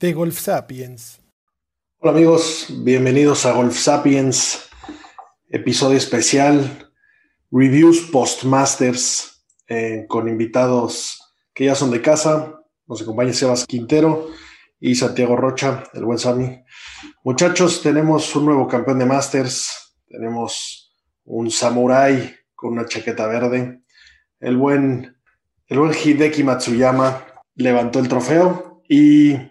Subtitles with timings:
[0.00, 1.20] De Golf Sapiens.
[1.98, 4.70] Hola amigos, bienvenidos a Golf Sapiens,
[5.50, 6.90] episodio especial,
[7.50, 11.20] reviews post-masters eh, con invitados
[11.52, 12.62] que ya son de casa.
[12.86, 14.28] Nos acompaña Sebas Quintero
[14.80, 16.64] y Santiago Rocha, el buen Sami.
[17.22, 20.94] Muchachos, tenemos un nuevo campeón de Masters, tenemos
[21.24, 23.82] un samurái con una chaqueta verde.
[24.40, 25.14] El buen,
[25.66, 27.22] el buen Hideki Matsuyama
[27.54, 29.50] levantó el trofeo y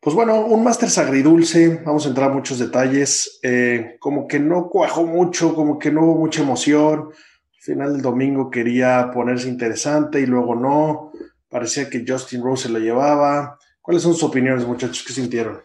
[0.00, 4.68] pues bueno, un Masters agridulce, vamos a entrar a muchos detalles, eh, como que no
[4.68, 10.20] cuajó mucho, como que no hubo mucha emoción, al final del domingo quería ponerse interesante
[10.20, 11.12] y luego no,
[11.48, 13.58] parecía que Justin Rose se lo llevaba.
[13.80, 15.02] ¿Cuáles son sus opiniones, muchachos?
[15.04, 15.60] ¿Qué sintieron?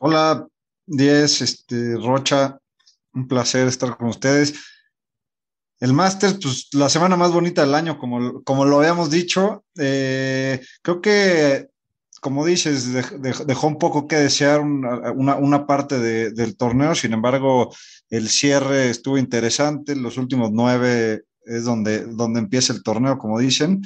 [0.00, 0.46] Hola,
[0.86, 2.58] Diez, este, Rocha,
[3.12, 4.54] un placer estar con ustedes.
[5.80, 9.64] El Masters, pues la semana más bonita del año, como, como lo habíamos dicho.
[9.78, 11.68] Eh, creo que
[12.20, 12.92] como dices,
[13.46, 17.74] dejó un poco que desear una, una, parte de, del torneo, sin embargo,
[18.10, 23.82] el cierre estuvo interesante, los últimos nueve es donde, donde empieza el torneo, como dicen,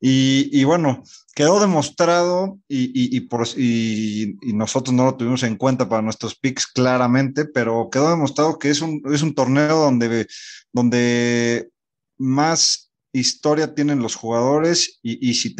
[0.00, 1.02] y, y bueno,
[1.34, 7.88] quedó demostrado y, y, nosotros no lo tuvimos en cuenta para nuestros picks claramente, pero
[7.90, 10.26] quedó demostrado que es un, es un torneo donde,
[10.72, 11.70] donde
[12.18, 15.54] más historia tienen los jugadores y, y si,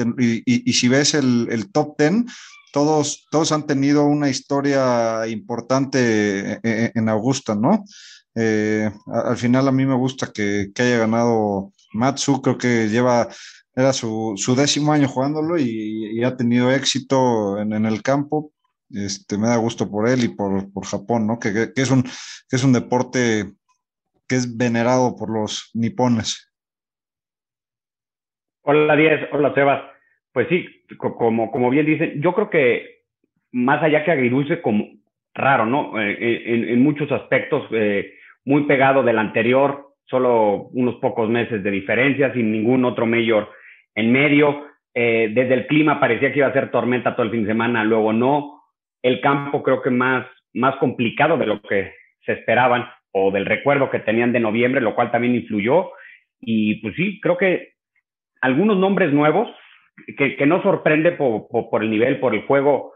[0.44, 2.26] y, si ves el, el, top ten,
[2.72, 7.84] todos, todos han tenido una historia importante en, en Augusta, ¿no?
[8.34, 13.28] Eh, al final a mí me gusta que, que, haya ganado Matsu, creo que lleva,
[13.76, 18.52] era su, su décimo año jugándolo y, y ha tenido éxito en, en, el campo.
[18.90, 21.38] Este, me da gusto por él y por, por Japón, ¿no?
[21.38, 23.54] Que, que, es un, que es un deporte
[24.26, 26.48] que es venerado por los nipones.
[28.66, 29.20] Hola, Diez.
[29.30, 29.82] Hola, Sebas.
[30.32, 30.66] Pues sí,
[30.96, 33.02] como, como bien dicen, yo creo que
[33.52, 34.88] más allá que agridulce, como
[35.34, 36.00] raro, ¿no?
[36.00, 38.14] Eh, en, en, muchos aspectos, eh,
[38.46, 43.50] muy pegado del anterior, solo unos pocos meses de diferencia, sin ningún otro mayor
[43.94, 44.64] en medio.
[44.94, 47.84] Eh, desde el clima parecía que iba a ser tormenta todo el fin de semana,
[47.84, 48.62] luego no.
[49.02, 51.92] El campo creo que más, más complicado de lo que
[52.24, 55.90] se esperaban o del recuerdo que tenían de noviembre, lo cual también influyó.
[56.40, 57.73] Y pues sí, creo que
[58.44, 59.48] algunos nombres nuevos
[60.18, 62.92] que, no sorprende por, el nivel, por el juego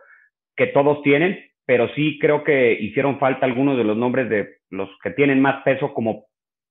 [0.54, 4.91] que todos tienen, pero sí creo que hicieron falta algunos de los nombres de los
[5.03, 6.26] que tienen más peso como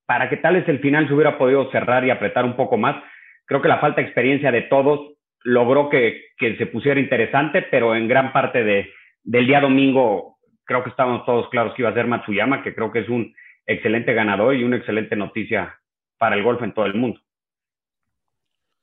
[0.06, 3.02] para que tal vez el final se hubiera podido cerrar y apretar un poco más.
[3.46, 7.96] Creo que la falta de experiencia de todos logró que, que se pusiera interesante, pero
[7.96, 8.92] en gran parte de,
[9.24, 12.92] del día domingo creo que estábamos todos claros que iba a ser Matsuyama, que creo
[12.92, 13.34] que es un
[13.66, 15.80] excelente ganador y una excelente noticia
[16.16, 17.20] para el golf en todo el mundo.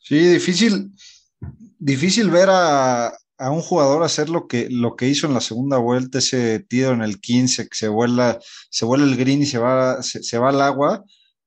[0.07, 0.91] Sí, difícil,
[1.79, 5.77] difícil ver a, a, un jugador hacer lo que, lo que hizo en la segunda
[5.79, 8.37] vuelta, ese tiro en el 15, que se vuela,
[8.69, 11.03] se vuela el green y se va, se, se va al agua.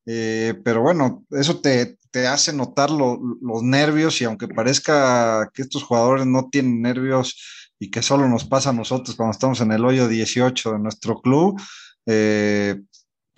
[0.07, 5.63] Eh, pero bueno, eso te, te hace notar lo, los nervios y aunque parezca que
[5.63, 7.37] estos jugadores no tienen nervios
[7.79, 11.21] y que solo nos pasa a nosotros cuando estamos en el hoyo 18 de nuestro
[11.21, 11.61] club,
[12.07, 12.75] eh,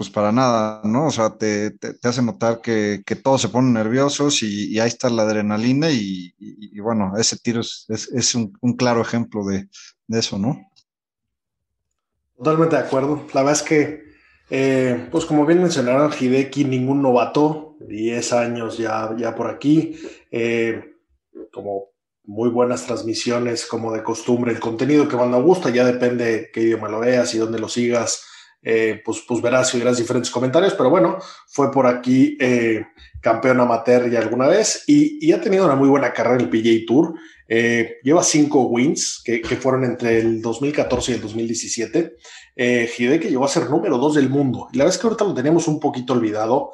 [0.00, 1.09] pues para nada, ¿no?
[1.09, 5.11] O sea, te, te, hace notar que, que, todos se ponen nerviosos y, ahí está
[5.11, 6.33] la adrenalina y,
[6.81, 9.69] bueno, ese tiro es, es, un, un, claro ejemplo de,
[10.06, 10.59] de, eso, ¿no?
[12.34, 13.27] Totalmente de acuerdo.
[13.34, 14.05] La verdad es que,
[14.49, 20.00] eh, pues como bien mencionaron, Hideki, ningún novato, 10 años ya, ya por aquí,
[20.31, 20.94] eh,
[21.53, 21.91] como
[22.25, 26.88] muy buenas transmisiones como de costumbre, el contenido que manda gusta, ya depende qué idioma
[26.88, 28.30] lo veas y dónde lo sigas
[28.62, 32.84] eh, pues, pues verás y verás diferentes comentarios, pero bueno, fue por aquí eh,
[33.22, 36.86] campeón amateur ya alguna vez y, ha tenido una muy buena carrera en el PGA
[36.86, 37.14] Tour.
[37.48, 42.16] Eh, lleva cinco wins que, fueron entre el 2014 y el 2017.
[42.56, 44.68] Eh, Hideki llegó a ser número dos del mundo.
[44.72, 46.72] Y la verdad es que ahorita lo teníamos un poquito olvidado.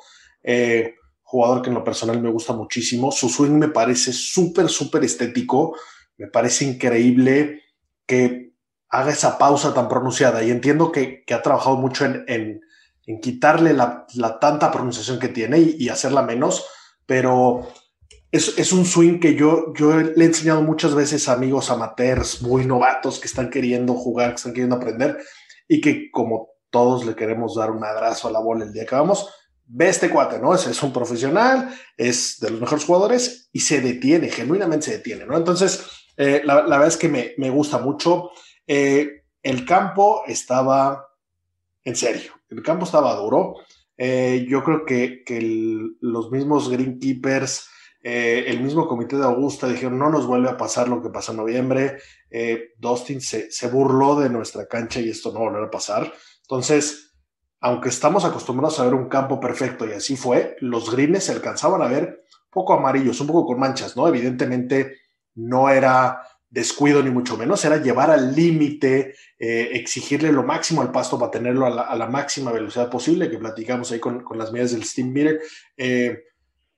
[1.23, 3.11] Jugador que en lo personal me gusta muchísimo.
[3.11, 5.77] Su swing me parece súper, súper estético.
[6.19, 7.63] Me parece increíble
[8.07, 8.53] que
[8.89, 10.43] haga esa pausa tan pronunciada.
[10.43, 12.61] Y entiendo que, que ha trabajado mucho en, en,
[13.07, 16.67] en quitarle la, la, tanta pronunciación que tiene y, y, hacerla menos,
[17.07, 17.69] pero
[18.33, 22.43] es, es, un swing que yo, yo le he enseñado muchas veces a amigos amateurs
[22.43, 25.19] muy novatos que están queriendo jugar, que están queriendo aprender
[25.69, 28.95] y que como todos le queremos dar un abrazo a la bola el día que
[28.95, 29.29] vamos,
[29.67, 30.55] ve este cuate, ¿no?
[30.55, 35.27] Es, es un profesional, es de los mejores jugadores y se detiene, genuinamente se detiene,
[35.27, 35.37] ¿no?
[35.37, 35.85] Entonces,
[36.17, 38.31] eh, la, la, verdad es que me, me gusta mucho.
[38.67, 41.09] Eh, el campo estaba,
[41.85, 43.57] en serio, el campo estaba duro.
[43.97, 45.25] Eh, yo creo que,
[46.01, 47.69] los mismos Greenkeepers
[48.09, 51.33] eh, el mismo comité de Augusta dijeron, no nos vuelve a pasar lo que pasó
[51.33, 51.99] en noviembre.
[52.31, 56.13] Eh, Dustin se, se, burló de nuestra cancha y esto no volverá a pasar.
[56.43, 57.17] Entonces,
[57.59, 61.83] aunque estamos acostumbrados a ver un campo perfecto y así fue, los greens se alcanzaban
[61.83, 64.07] a ver poco amarillos, un poco con manchas, ¿no?
[64.07, 64.99] Evidentemente
[65.35, 66.21] no era
[66.57, 71.31] descuido ni mucho menos, era llevar al límite, eh, exigirle lo máximo al pasto para
[71.31, 75.13] tenerlo a la, máxima velocidad posible, que platicamos ahí con, con las medidas del Steam
[75.13, 75.39] Meter.
[75.77, 76.19] Eh,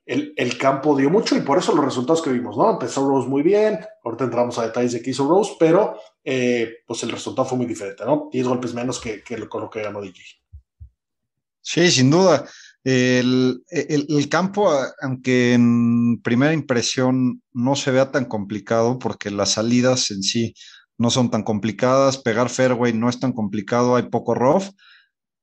[0.04, 2.72] el, el, campo dio mucho y por eso los resultados que vimos, ¿no?
[2.72, 7.04] Empezó Rose muy bien, ahorita entramos a detalles de qué hizo Rose, pero eh, pues
[7.04, 8.28] el resultado fue muy diferente, ¿no?
[8.32, 10.24] 10 golpes menos que, que con lo que ganó DJ.
[11.60, 12.44] Sí, sin duda.
[12.90, 14.70] El, campo,
[15.02, 20.54] aunque en primera impresión no se vea tan complicado, porque las salidas en sí
[20.96, 24.70] no son tan complicadas, pegar fairway no es tan complicado, hay poco rough.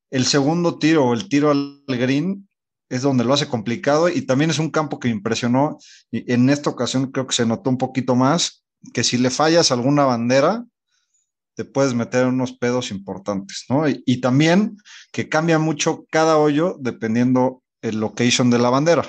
[0.10, 2.50] El segundo tiro, el tiro al green,
[2.90, 5.78] es donde lo hace complicado y también es un campo que me impresionó.
[6.10, 9.72] Y en esta ocasión creo que se notó un poquito más que si le fallas
[9.72, 10.66] alguna bandera,
[11.56, 13.84] te puedes meter unos pedos importantes, ¿no?
[13.88, 14.78] Y, también
[15.12, 19.06] que cambia mucho cada hoyo dependiendo el location de la bandera,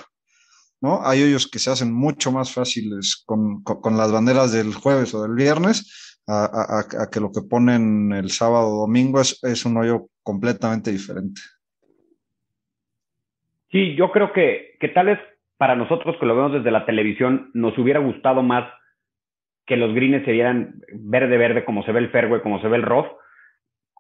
[0.80, 1.00] ¿no?
[1.04, 5.22] Hay hoyos que se hacen mucho más fáciles con, con, las banderas del jueves o
[5.22, 10.06] del viernes a, que lo que ponen el sábado o domingo es, es un hoyo
[10.22, 11.40] completamente diferente.
[13.70, 15.18] Sí, yo creo que, que tal vez
[15.56, 18.68] para nosotros que lo vemos desde la televisión nos hubiera gustado más
[19.66, 22.76] que los greens se vieran verde verde como se ve el fairway, como se ve
[22.76, 23.08] el rough,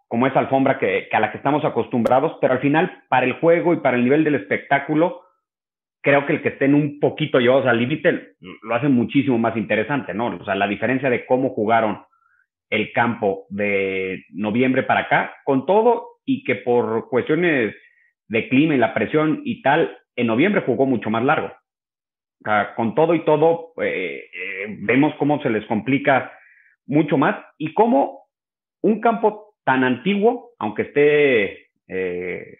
[0.08, 3.74] como esa alfombra que, a la que estamos acostumbrados, pero al final para el juego
[3.74, 5.22] y para el nivel del espectáculo
[6.00, 10.14] creo que el que estén un poquito llevados al límite lo hace muchísimo más interesante,
[10.14, 10.36] ¿no?
[10.36, 12.04] O sea, la diferencia de cómo jugaron
[12.70, 17.74] el campo de noviembre para acá, con todo y que por cuestiones
[18.28, 21.52] de clima y la presión y tal, en noviembre jugó mucho más largo.
[22.76, 26.32] Con todo y todo, eh, eh, vemos cómo se les complica
[26.86, 28.26] mucho más y cómo
[28.82, 32.58] un campo tan antiguo, aunque esté eh,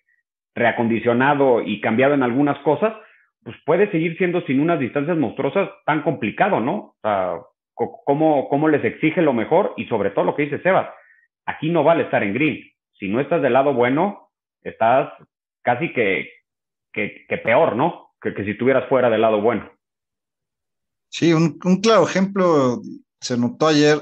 [0.56, 2.94] reacondicionado y cambiado en algunas cosas,
[3.44, 6.74] pues puede seguir siendo sin unas distancias monstruosas tan complicado, ¿no?
[6.74, 7.34] O sea,
[7.74, 10.88] cómo, cómo les exige lo mejor y sobre todo lo que dice Sebas,
[11.44, 12.64] aquí no vale estar en green.
[12.94, 14.30] Si no estás del lado bueno,
[14.62, 15.12] estás
[15.62, 16.28] casi que,
[16.92, 18.05] que peor, ¿no?
[18.20, 19.70] Que, que, si estuvieras fuera del lado bueno.
[21.08, 22.80] Sí, un, un claro ejemplo
[23.20, 24.00] se notó ayer,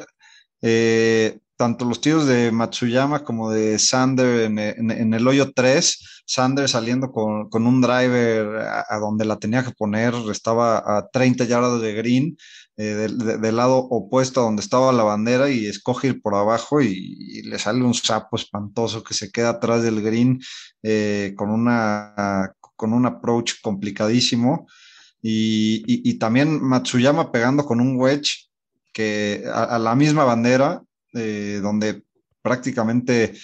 [0.63, 7.13] eh, tanto los tiros de Matsuyama como de Sander en, el hoyo 3, Sander saliendo
[7.13, 11.93] con, con un driver a, donde la tenía que poner, estaba a 30 yardas de
[11.95, 12.37] green,
[12.77, 16.35] eh, del, de, del, lado opuesto a donde estaba la bandera y escoge ir por
[16.35, 20.41] abajo y, y, le sale un sapo espantoso que se queda atrás del green
[20.83, 24.67] eh, con, una, con un approach complicadísimo.
[25.23, 28.51] Y, y, también Matsuyama pegando con un wedge
[28.93, 30.83] que a, la misma bandera,
[31.15, 32.03] eh, donde
[32.43, 33.35] prácticamente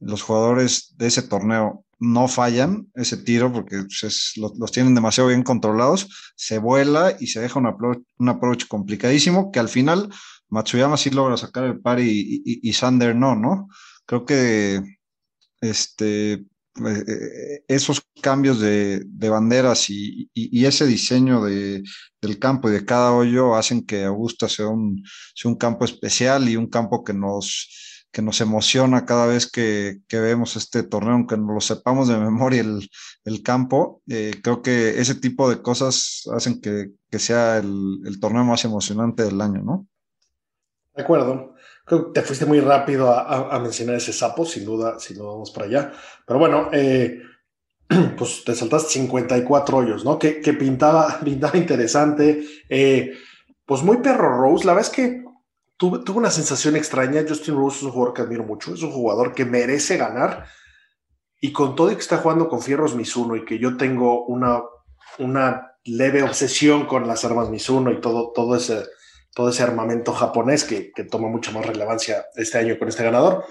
[0.00, 5.28] los jugadores de ese torneo no fallan ese tiro porque pues, es, los, tienen demasiado
[5.28, 10.10] bien controlados, se vuela y se deja un approach, un approach complicadísimo que al final
[10.48, 13.68] Matsuyama sí logra sacar el par y, y, y Sander no, ¿no?
[14.06, 14.82] Creo que
[15.60, 16.44] este,
[16.86, 21.82] eh, esos cambios de, de banderas y, ese diseño de,
[22.20, 25.02] del campo y de cada hoyo hacen que Augusta sea un,
[25.34, 30.00] sea un campo especial y un campo que nos que nos emociona cada vez que,
[30.10, 32.64] vemos este torneo, aunque no lo sepamos de memoria
[33.24, 34.02] el, campo.
[34.08, 38.64] Eh, creo que ese tipo de cosas hacen que, que sea el, el, torneo más
[38.64, 39.86] emocionante del año, ¿no?
[40.94, 41.54] De acuerdo.
[42.12, 45.50] Te fuiste muy rápido a, a, a mencionar ese sapo, sin duda, si no vamos
[45.50, 45.92] para allá.
[46.26, 47.22] Pero bueno, eh,
[48.16, 50.18] pues te saltaste 54 hoyos, ¿no?
[50.18, 52.44] Que, que pintaba, pintaba interesante.
[52.68, 53.12] Eh,
[53.64, 54.66] pues muy perro Rose.
[54.66, 55.24] La verdad es que
[55.76, 57.24] tuve, tuve, una sensación extraña.
[57.26, 60.46] Justin Rose es un jugador que admiro mucho, es un jugador que merece ganar.
[61.40, 64.60] Y con todo y que está jugando con fierros Mizuno y que yo tengo una,
[65.18, 68.84] una leve obsesión con las armas Mizuno y todo, todo, ese,
[69.34, 73.44] todo ese armamento japonés que, que toma mucha más relevancia este año con este ganador,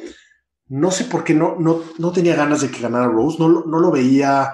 [0.70, 3.80] no sé por qué no, no, no tenía ganas de que ganara Rose, no, no
[3.80, 4.54] lo veía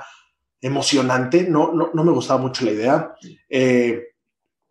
[0.62, 3.16] emocionante, no, no, no me gustaba mucho la idea.
[3.50, 4.02] Eh,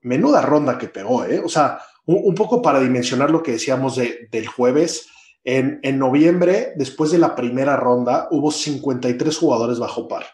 [0.00, 1.40] menuda ronda que pegó, ¿eh?
[1.44, 5.09] O sea, un, poco para dimensionar lo que decíamos del jueves,
[5.44, 10.26] en, en, noviembre, después de la primera ronda, hubo 53 jugadores bajo par.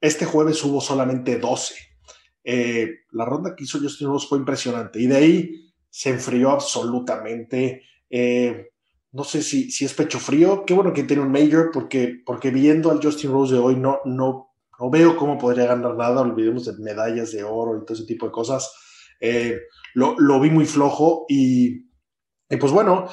[0.00, 1.74] Este jueves hubo solamente 12.
[2.44, 7.82] Eh, la ronda que hizo Justin Rose fue impresionante y de ahí se enfrió absolutamente.
[8.10, 8.68] Eh,
[9.12, 10.64] no sé si, si es pecho frío.
[10.66, 14.00] Qué bueno que tiene un major porque, porque viendo al Justin Rose de hoy no,
[14.04, 16.20] no, no veo cómo podría ganar nada.
[16.20, 18.72] Olvidemos de medallas de oro y todo ese tipo de cosas.
[19.20, 19.58] Eh,
[19.94, 21.86] lo, lo, vi muy flojo y,
[22.50, 23.08] y pues bueno,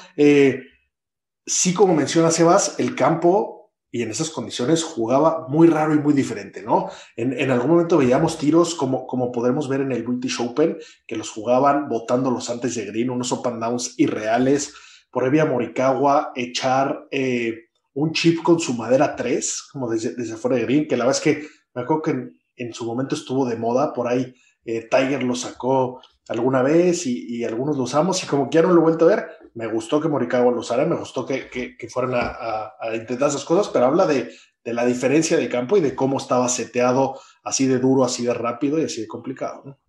[1.46, 3.61] sí como menciona Sebas, el campo
[3.92, 6.90] y en esas condiciones jugaba muy raro y muy diferente, ¿no?
[7.18, 11.30] En, algún momento veíamos tiros como, como podemos ver en el British Open, que los
[11.30, 14.74] jugaban botándolos antes de green, unos open downs irreales.
[15.12, 20.38] Por ahí había Morikawa echar eh, un chip con su madera 3, como desde, desde
[20.38, 23.46] fuera de green, que la verdad es que me acuerdo que en, su momento estuvo
[23.46, 24.34] de moda, por ahí
[24.66, 28.72] eh, Tiger lo sacó alguna vez y, algunos lo usamos y como que ya no
[28.72, 32.14] lo he vuelto a ver, me gustó que Morikawa lo usara, me gustó que, fueran
[32.16, 34.32] a, intentar esas cosas, pero habla de,
[34.64, 38.80] la diferencia de campo y de cómo estaba seteado así de duro, así de rápido
[38.80, 39.64] y así de complicado.
[39.66, 39.80] ¿no?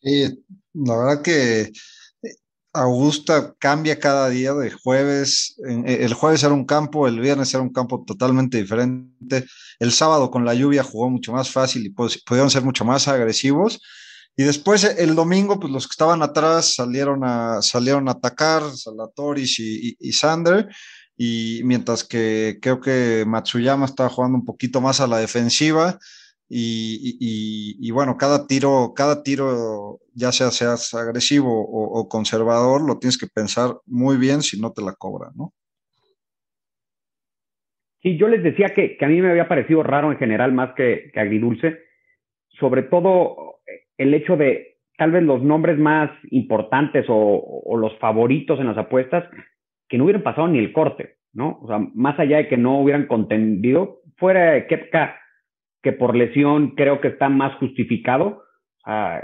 [0.00, 1.72] Sí, la verdad que
[2.72, 5.56] Augusta cambia cada día de jueves.
[5.64, 9.46] El jueves era un campo, el viernes era un campo totalmente diferente.
[9.78, 13.08] El sábado con la lluvia jugó mucho más fácil y pues, pudieron ser mucho más
[13.08, 13.80] agresivos.
[14.36, 19.58] Y después el domingo, pues los que estaban atrás salieron a, salieron a atacar, Salatoris
[19.58, 20.68] y, y, Sander,
[21.16, 25.98] y mientras que creo que Matsuyama estaba jugando un poquito más a la defensiva,
[26.48, 27.16] y,
[27.80, 33.26] y bueno, cada tiro, cada tiro, ya sea seas agresivo o, conservador, lo tienes que
[33.26, 35.52] pensar muy bien si no te la cobran, ¿no?
[38.00, 40.74] Sí, yo les decía que, que a mí me había parecido raro en general más
[40.76, 41.78] que, que agridulce,
[42.60, 43.55] sobre todo
[43.98, 49.24] el hecho de tal vez los nombres más importantes o, los favoritos en las apuestas
[49.88, 51.58] que no hubieran pasado ni el corte, ¿no?
[51.62, 55.16] O sea, más allá de que no hubieran contendido, fuera de Kepka,
[55.82, 58.42] que por lesión creo que está más justificado,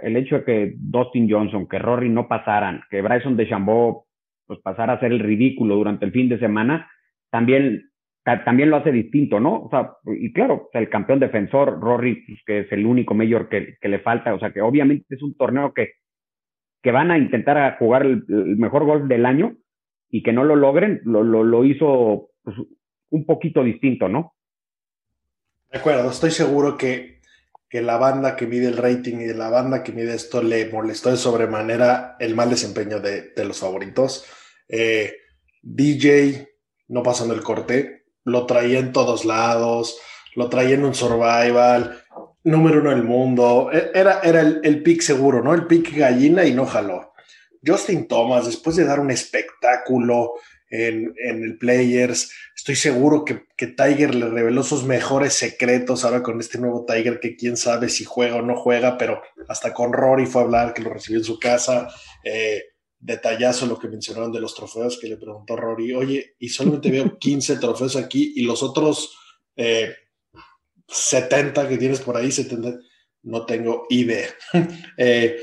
[0.02, 4.05] el hecho de que Dustin Johnson, que Rory no pasaran, que Bryson DeChambeau
[4.47, 6.91] pues pasara a ser el ridículo durante el fin de semana,
[7.31, 7.92] también
[8.25, 9.64] también lo hace distinto, ¿no?
[9.64, 13.76] O sea, y claro, el campeón defensor, Rory, pues, que es el único mayor que,
[13.81, 15.95] le falta, o sea, que obviamente es un torneo que,
[16.83, 18.25] que van a intentar jugar el,
[18.57, 19.57] mejor golf del año
[20.09, 22.57] y que no lo logren, lo, lo, hizo pues,
[23.11, 24.35] un poquito distinto, ¿no?
[25.73, 27.21] De acuerdo, estoy seguro que,
[27.69, 31.11] que la banda que mide el rating y la banda que mide esto le molestó
[31.11, 34.26] de sobremanera el mal desempeño de, los favoritos.
[34.69, 35.14] Eh,
[35.62, 36.52] DJ
[36.88, 39.99] no pasando el corte, lo traía en todos lados,
[40.35, 42.02] lo traía en un survival,
[42.45, 45.55] número uno del mundo, e, era, era el, el pick seguro, ¿no?
[45.55, 47.12] El pick gallina y no jaló.
[47.64, 50.35] Justin Thomas, después de dar un espectáculo
[50.69, 56.23] en, en el Players, estoy seguro que, que, Tiger le reveló sus mejores secretos ahora
[56.23, 59.93] con este nuevo Tiger que quién sabe si juega o no juega, pero hasta con
[59.93, 61.88] Rory fue a hablar que lo recibió en su casa.
[62.25, 62.72] Eh,
[63.03, 67.19] detallazo lo que mencionaron de los trofeos que le preguntó Rory, oye, y solamente veo
[67.19, 69.17] 15 trofeos aquí y los otros
[69.57, 72.79] 70 eh, que tienes por ahí, 70,
[73.25, 74.29] no tengo idea.
[74.97, 75.37] eh,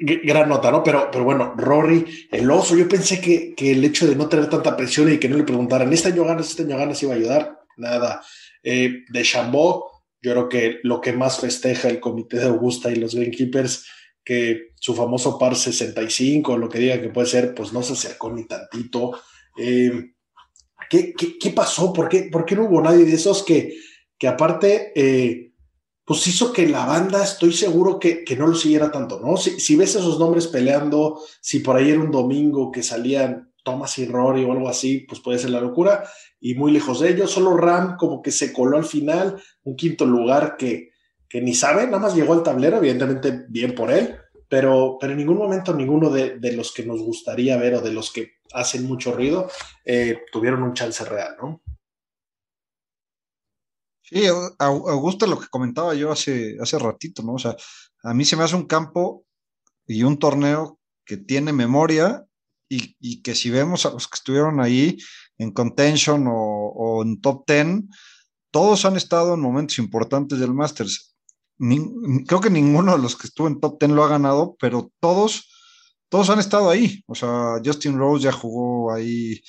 [0.00, 0.82] gran nota, ¿no?
[0.82, 4.48] Pero, pero bueno, Rory, el oso, yo pensé que, que, el hecho de no tener
[4.48, 7.16] tanta presión y que no le preguntaran, este año ganas, este año ganas, iba a
[7.16, 8.22] ayudar, nada.
[8.62, 12.96] Eh, de Chambó, yo creo que lo que más festeja el comité de Augusta y
[12.96, 13.86] los Greenkeepers
[14.28, 18.30] que su famoso par 65, lo que diga que puede ser, pues no se acercó
[18.30, 19.18] ni tantito.
[19.56, 20.12] Eh,
[20.90, 21.94] ¿qué, qué, pasó?
[21.94, 23.74] ¿Por qué, ¿Por qué, no hubo nadie de esos que,
[24.18, 25.54] que aparte, eh,
[26.04, 29.38] pues hizo que la banda, estoy seguro que, que no lo siguiera tanto, ¿no?
[29.38, 33.96] Si, si, ves esos nombres peleando, si por ahí era un domingo que salían Thomas
[33.96, 36.04] y Rory o algo así, pues puede ser la locura.
[36.38, 40.04] Y muy lejos de ellos, solo Ram como que se coló al final, un quinto
[40.04, 40.87] lugar que,
[41.28, 44.16] que ni sabe, nada más llegó al tablero, evidentemente bien por él,
[44.48, 47.92] pero, pero en ningún momento ninguno de, de los que nos gustaría ver o de
[47.92, 49.50] los que hacen mucho ruido
[49.84, 51.62] eh, tuvieron un chance real, ¿no?
[54.02, 54.22] Sí,
[54.58, 57.34] Augusto, lo que comentaba yo hace, hace ratito, ¿no?
[57.34, 57.54] O sea,
[58.02, 59.26] a mí se me hace un campo
[59.86, 62.24] y un torneo que tiene memoria
[62.70, 64.96] y, y que si vemos a los que estuvieron ahí
[65.36, 67.90] en contention o, o en top ten,
[68.50, 71.17] todos han estado en momentos importantes del Masters
[71.58, 75.50] creo que ninguno de los que estuvo en top 10 lo ha ganado, pero todos,
[76.08, 77.02] todos han estado ahí.
[77.06, 79.40] O sea, Justin Rose ya jugó ahí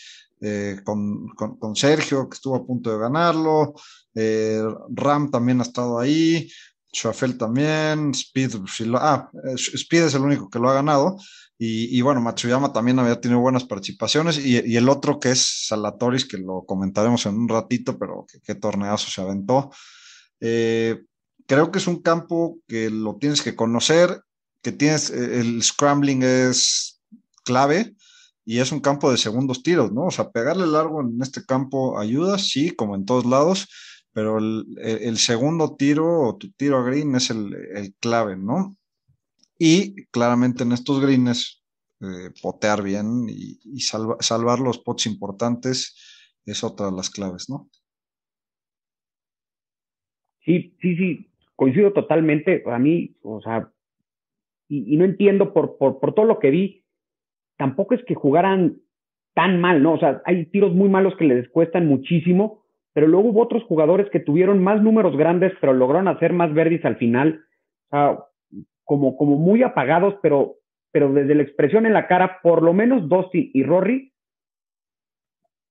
[0.41, 3.73] eh, con, con, Sergio, que estuvo a punto de ganarlo.
[4.15, 6.49] Eh, Ram también ha estado ahí.
[6.91, 8.55] Schafel también, Speed,
[8.95, 11.17] ah, Speed es el único que lo ha ganado.
[11.61, 14.37] Y, bueno, Matsuyama también había tenido buenas participaciones.
[14.43, 19.11] Y, el otro que es Salatoris, que lo comentaremos en un ratito, pero qué torneazo
[19.11, 19.69] se aventó.
[20.39, 21.03] Eh,
[21.49, 24.21] creo que es un campo que lo tienes que conocer,
[24.61, 27.01] que tienes, eh, el scrambling es
[27.43, 27.95] clave
[28.45, 30.05] y es un campo de segundos tiros, ¿no?
[30.05, 33.67] O sea, pegarle largo en este campo ayuda, sí, como en todos lados,
[34.13, 38.77] pero el, segundo tiro o tu tiro a green es el, clave, ¿no?
[39.57, 41.63] Y claramente en estos greens,
[42.01, 45.95] eh, potear bien y, salvar los pots importantes
[46.45, 47.69] es otra de las claves, ¿no?
[50.45, 51.28] Sí, sí, sí,
[51.59, 52.63] coincido totalmente.
[52.67, 53.69] A mí, o sea,
[54.69, 56.85] y, no entiendo por, por, por todo lo que vi,
[57.57, 58.77] tampoco es que jugaran
[59.33, 59.93] tan mal, ¿no?
[59.93, 62.63] O sea, hay tiros muy malos que les cuestan muchísimo,
[62.93, 66.85] pero luego hubo otros jugadores que tuvieron más números grandes, pero lograron hacer más verdes
[66.85, 67.41] al final,
[67.87, 68.19] o sea,
[68.85, 70.55] como, como muy apagados, pero,
[70.91, 74.13] pero desde la expresión en la cara, por lo menos Dustin y Rory,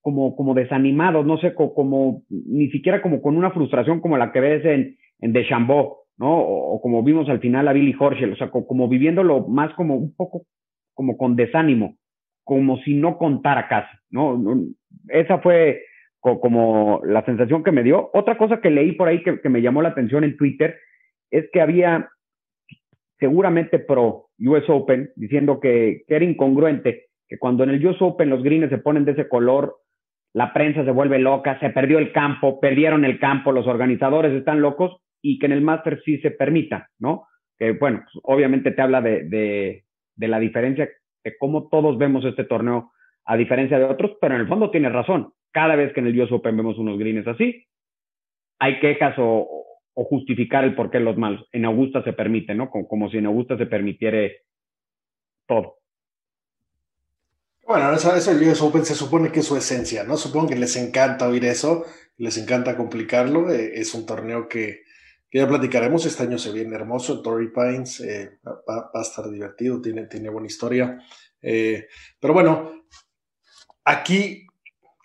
[0.02, 4.40] como, como desanimados, no sé, como, ni siquiera como con una frustración como la que
[4.40, 6.38] ves en, en Deschambeau, ¿no?
[6.38, 10.14] O, como vimos al final a Billy Horschel, o sea, como, viviéndolo más como un
[10.14, 10.42] poco
[10.94, 11.96] como con desánimo,
[12.44, 14.40] como si no contara casi, ¿no?
[15.08, 15.82] Esa fue
[16.20, 18.10] como la sensación que me dio.
[18.12, 20.76] Otra cosa que leí por ahí que, me llamó la atención en Twitter
[21.30, 22.10] es que había
[23.20, 28.30] seguramente pro US Open diciendo que, que, era incongruente, que cuando en el US Open
[28.30, 29.76] los greens se ponen de ese color,
[30.32, 34.60] la prensa se vuelve loca, se perdió el campo, perdieron el campo, los organizadores están
[34.60, 37.26] locos y que en el Master sí se permita, ¿no?
[37.58, 40.88] Que bueno, pues, obviamente te habla de, de, la diferencia
[41.25, 42.92] de cómo todos vemos este torneo
[43.25, 45.32] a diferencia de otros, pero en el fondo tienes razón.
[45.50, 47.66] Cada vez que en el US Open vemos unos greens así,
[48.58, 51.46] hay quejas o, o justificar el por qué los malos.
[51.52, 52.70] En Augusta se permite, ¿no?
[52.70, 54.42] Como, como si en Augusta se permitiere
[55.46, 55.78] todo.
[57.66, 60.16] Bueno, eso, eso el US Open se supone que es su esencia, ¿no?
[60.16, 61.85] Supongo que les encanta oír eso,
[62.16, 63.50] les encanta complicarlo.
[63.50, 64.85] Eh, es un torneo que,
[65.31, 66.05] que, ya platicaremos.
[66.07, 67.23] Este año se viene hermoso.
[67.23, 70.99] Torrey Pines eh, va, a estar divertido, tiene, tiene buena historia.
[71.41, 71.87] Eh,
[72.21, 72.85] pero bueno,
[73.85, 74.47] aquí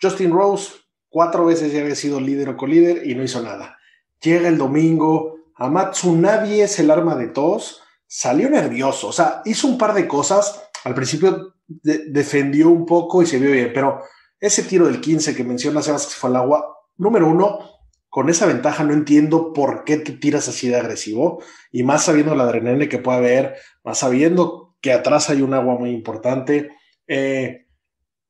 [0.01, 3.77] Justin Rose cuatro veces ya había sido líder o colíder y no hizo nada.
[4.21, 9.67] Llega el domingo, Amatsu nadie es el arma de todos, salió nervioso, o sea, hizo
[9.67, 10.63] un par de cosas.
[10.83, 14.01] Al principio defendió un poco y se vio bien, pero
[14.39, 17.72] ese tiro del 15 que menciona Sebas que fue al agua, número uno,
[18.13, 22.35] con esa ventaja no entiendo por qué te tiras así de agresivo y más sabiendo
[22.35, 26.77] la adrenalina que puede haber, más sabiendo que atrás hay un agua muy importante.
[27.07, 27.65] Eh,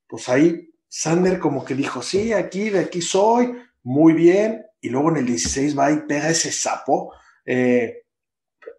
[0.08, 5.10] pues ahí Sander como que dijo, sí, aquí, de aquí soy, muy bien, y luego
[5.10, 7.12] en el 16 va y pega ese sapo.
[7.46, 8.04] Eh,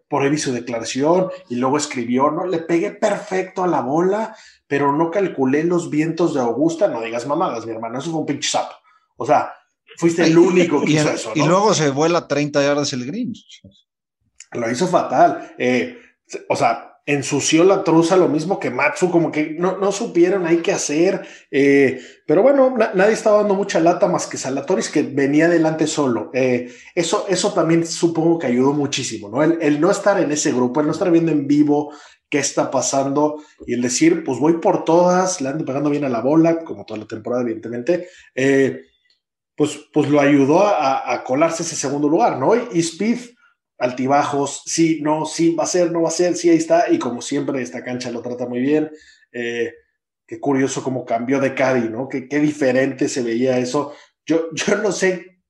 [0.07, 4.91] por ahí su declaración y luego escribió, no, le pegué perfecto a la bola, pero
[4.91, 8.49] no calculé los vientos de Augusta, no digas mamadas, mi hermano, eso fue un pinche
[8.49, 8.73] sapo.
[9.17, 9.53] O sea,
[9.97, 11.31] fuiste el único que hizo eso.
[11.35, 13.33] Y luego se vuela 30 yardas el green.
[14.51, 15.53] Lo hizo fatal.
[15.57, 15.97] Eh,
[16.49, 20.57] o sea, ensució la truza lo mismo que Matsu, como que no, no supieron ahí
[20.57, 21.25] qué hacer.
[21.51, 26.31] Eh, pero bueno, nadie estaba dando mucha lata más que Salatoris, que venía adelante solo.
[26.33, 29.43] Eh, eso, eso también supongo que ayudó muchísimo, ¿no?
[29.43, 31.93] El, no estar en ese grupo, el no estar viendo en vivo
[32.27, 36.09] qué está pasando y el decir, pues voy por todas, le ando pegando bien a
[36.09, 38.07] la bola, como toda la temporada, evidentemente.
[38.33, 38.81] Eh,
[39.55, 42.55] pues, pues lo ayudó a, colarse ese segundo lugar, ¿no?
[42.55, 43.19] Y Speed
[43.77, 46.97] altibajos, sí, no, sí, va a ser, no va a ser, sí, ahí está, y
[46.97, 48.89] como siempre esta cancha lo trata muy bien.
[49.31, 49.73] Eh,
[50.25, 52.07] qué curioso cómo cambió de Caddy, ¿no?
[52.07, 53.93] Qué, diferente se veía eso.
[54.25, 55.41] Yo, yo no sé,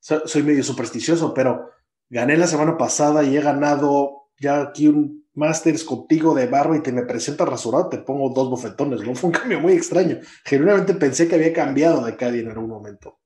[0.00, 1.70] soy medio supersticioso, pero
[2.08, 6.82] gané la semana pasada y he ganado ya aquí un Masters contigo de barro y
[6.82, 9.14] te me presenta rasurado, te pongo dos bofetones, ¿no?
[9.14, 10.18] Fue un cambio muy extraño.
[10.44, 13.21] Genuinamente pensé que había cambiado de Caddy en algún momento.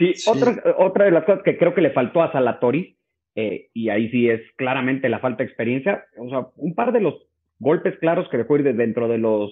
[0.00, 2.96] Sí, Otra, otra de las cosas que creo que le faltó a Salatori,
[3.34, 7.00] eh, y ahí sí es claramente la falta de experiencia, o sea, un par de
[7.00, 7.14] los
[7.58, 9.50] golpes claros que dejó ir de dentro de los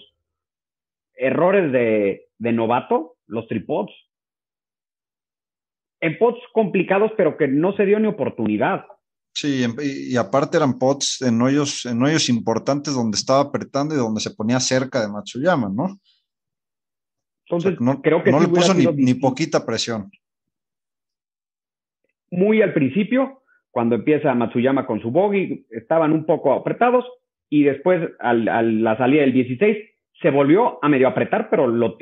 [1.15, 3.93] errores de, de novato, los tripods.
[6.01, 8.87] En pots complicados, pero que no se dio ni oportunidad.
[9.35, 14.21] Sí, y, aparte eran pots en hoyos, en hoyos importantes donde estaba apretando y donde
[14.21, 16.01] se ponía cerca de Matsuyama, ¿no?
[17.45, 20.11] Entonces, no, creo que no le puso ni, ni, poquita presión
[22.31, 27.05] muy al principio, cuando empieza Matsuyama con su bogey, estaban un poco apretados
[27.51, 29.77] y después a la salida del 16
[30.21, 31.97] se volvió a medio apretar, pero lo,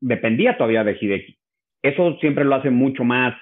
[0.00, 1.38] dependía todavía de Hideki.
[1.82, 3.34] Eso siempre lo hace mucho más,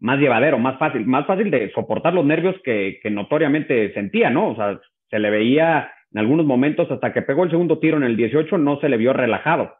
[0.00, 4.50] más llevadero, más fácil, más fácil de soportar los nervios que, que notoriamente sentía, ¿no?
[4.50, 8.02] O sea, se le veía en algunos momentos hasta que pegó el segundo tiro en
[8.04, 9.74] el 18, no se le vio relajado.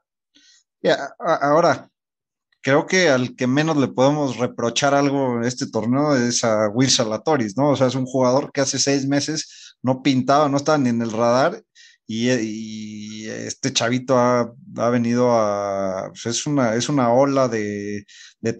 [1.18, 1.88] ahora,
[2.62, 6.90] creo que al que menos le podemos reprochar algo en este torneo es a Will
[6.90, 7.70] Salatoris, ¿no?
[7.70, 11.02] O sea, es un jugador que hace seis meses no pintaba, no estaba ni en
[11.02, 11.62] el radar
[12.06, 14.52] y, este chavito ha,
[14.90, 18.04] venido a, pues es, una, es una ola de,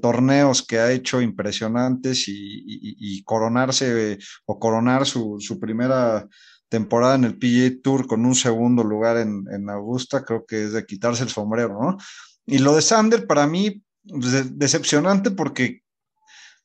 [0.00, 6.26] torneos que ha hecho impresionantes y, coronarse o coronar su, primera
[6.68, 10.72] temporada en el PGA Tour con un segundo lugar en, en Augusta, creo que es
[10.72, 11.98] de quitarse el sombrero, ¿no?
[12.46, 15.82] Y lo de Sander, para mí, decepcionante porque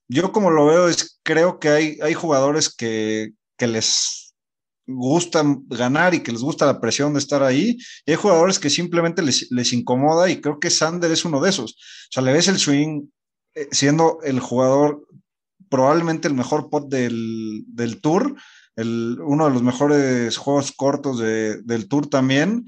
[0.08, 4.34] yo como lo veo es, creo que hay, hay jugadores que, les
[4.86, 8.70] gusta ganar y que les gusta la presión de estar ahí, y hay jugadores que
[8.70, 11.72] simplemente les, incomoda y creo que Sander es uno de esos.
[11.74, 13.08] O sea, le ves el swing
[13.56, 15.06] eh, siendo el jugador
[15.70, 18.36] probablemente el mejor pot del, tour,
[18.78, 22.66] el, uno de los mejores juegos cortos del tour también,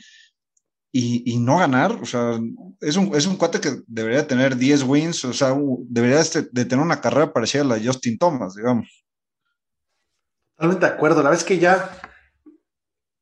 [0.92, 2.40] y, no ganar, o sea,
[2.82, 6.80] es un, es un cuate que debería tener 10 wins, o sea, debería este, tener
[6.80, 9.06] una carrera parecida a la de Justin Thomas, digamos.
[10.56, 11.92] Totalmente de acuerdo, la vez que ya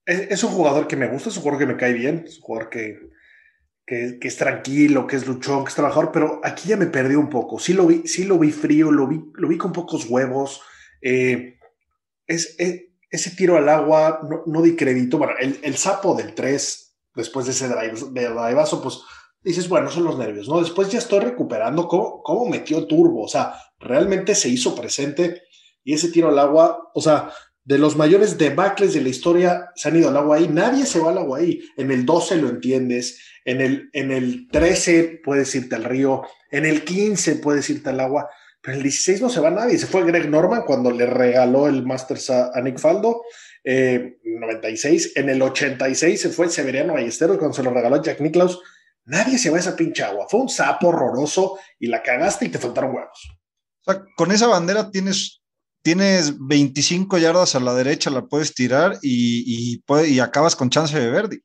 [0.05, 2.43] es, un jugador que me gusta, es un jugador que me cae bien, es un
[2.43, 2.99] jugador que,
[3.85, 7.29] que, es tranquilo, que es luchón, que es trabajador, pero aquí ya me perdí un
[7.29, 10.61] poco, sí lo vi, sí lo vi frío, lo vi, lo vi con pocos huevos,
[11.01, 11.59] eh,
[12.25, 12.55] es,
[13.09, 16.86] ese tiro al agua no, no di crédito, bueno, el, el sapo del 3
[17.17, 18.99] después de ese drive, de driveazo, pues
[19.43, 20.59] dices, bueno, son los nervios, ¿no?
[20.59, 25.41] Después ya estoy recuperando cómo, cómo metió turbo, o sea, realmente se hizo presente
[25.83, 27.31] y ese tiro al agua, o sea,
[27.63, 30.99] de los mayores debacles de la historia se han ido al agua ahí, nadie se
[30.99, 35.53] va al agua ahí, en el 12 lo entiendes, en el, en el 13 puedes
[35.55, 38.29] irte al río, en el 15 puedes irte al agua,
[38.61, 41.67] pero en el 16 no se va nadie, se fue Greg Norman cuando le regaló
[41.67, 43.23] el Masters a, a Nick Faldo,
[43.67, 45.05] 96.
[45.05, 48.59] Eh, en el 86 se fue Severiano Ballesteros cuando se lo regaló Jack Nicklaus.
[49.05, 50.27] Nadie se va a esa pinche agua.
[50.29, 53.29] Fue un sapo horroroso y la cagaste y te faltaron huevos.
[54.17, 55.41] Con esa bandera tienes,
[55.81, 61.09] tienes 25 yardas a la derecha, la puedes tirar y, y, acabas con chance de
[61.09, 61.41] verde.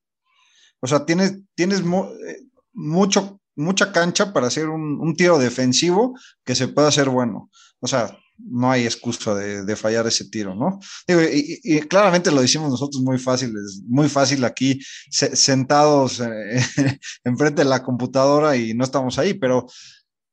[0.80, 2.40] O sea, tienes, tienes eh,
[2.72, 7.48] mucho, mucha cancha para hacer un, un, tiro defensivo que se pueda hacer bueno.
[7.78, 8.18] O sea,
[8.50, 10.78] no hay excusa de, fallar ese tiro, ¿no?
[11.08, 14.78] y, claramente lo hicimos nosotros muy fácil, es muy fácil aquí
[15.10, 16.26] sentados eh,
[17.24, 19.66] enfrente de la computadora y no estamos ahí, pero,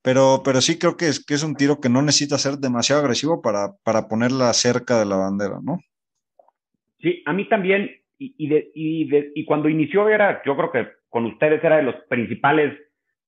[0.02, 3.02] pero, pero sí creo que es, que es un tiro que no necesita ser demasiado
[3.02, 5.80] agresivo para, para ponerla cerca de la bandera, ¿no?
[7.02, 11.78] Sí, a mí también, y, y, cuando inició era, yo creo que con ustedes era
[11.78, 12.78] de los principales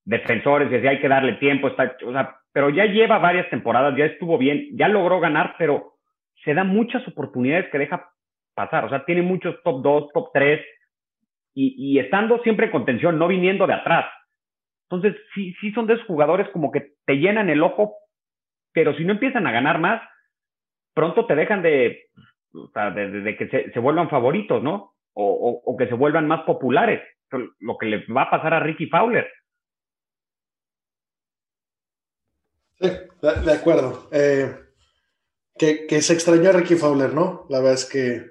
[0.04, 4.06] defensores, decía hay que darle tiempo, está, o sea, pero ya lleva varias temporadas, ya
[4.06, 5.94] estuvo bien, ya logró ganar, pero
[6.44, 8.10] se da muchas oportunidades que deja
[8.54, 8.86] pasar.
[8.86, 10.62] O sea, tiene muchos top 2, top 3
[11.54, 14.06] y, estando siempre en contención, no viniendo de atrás.
[14.90, 17.96] Entonces, sí, sí son de esos jugadores como que te llenan el ojo,
[18.74, 20.02] pero si no empiezan a ganar más,
[20.94, 22.04] pronto te dejan de,
[22.54, 24.94] o sea, de, que se, vuelvan favoritos, ¿no?
[25.14, 27.02] O, o que se vuelvan más populares.
[27.60, 29.30] Lo que le va a pasar a Ricky Fowler
[32.82, 32.90] Sí,
[33.22, 34.08] de, acuerdo.
[34.12, 34.56] Eh,
[35.58, 37.46] que, se extrañó a Ricky Fowler, ¿no?
[37.50, 38.26] La verdad es que,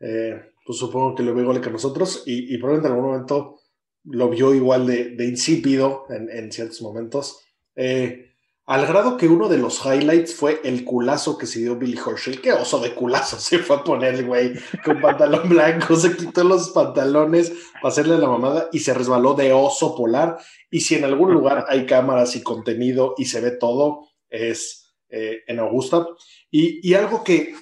[0.00, 3.60] eh, pues supongo que lo vio igual que nosotros y, probablemente en algún momento
[4.04, 7.40] lo vio igual de, insípido en, ciertos momentos.
[7.74, 8.35] Eh,
[8.66, 12.40] al grado que uno de los highlights fue el culazo que se dio Billy Horschel.
[12.40, 15.94] Qué oso de culazo se fue a poner el güey con pantalón blanco.
[15.94, 20.38] Se quitó los pantalones para hacerle la mamada y se resbaló de oso polar.
[20.68, 25.44] Y si en algún lugar hay cámaras y contenido y se ve todo, es eh,
[25.46, 26.04] en Augusta.
[26.50, 27.54] Y, algo que,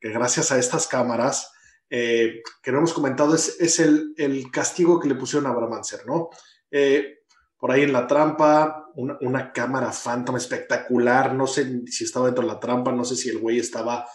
[0.00, 1.52] gracias a estas cámaras
[1.90, 6.30] eh, que no hemos comentado es, el, castigo que le pusieron a Abraham ¿no?
[6.70, 7.15] Eh,
[7.58, 12.52] por ahí en la trampa, una, cámara Phantom espectacular, no sé si estaba dentro de
[12.52, 14.06] la trampa, no sé si el güey estaba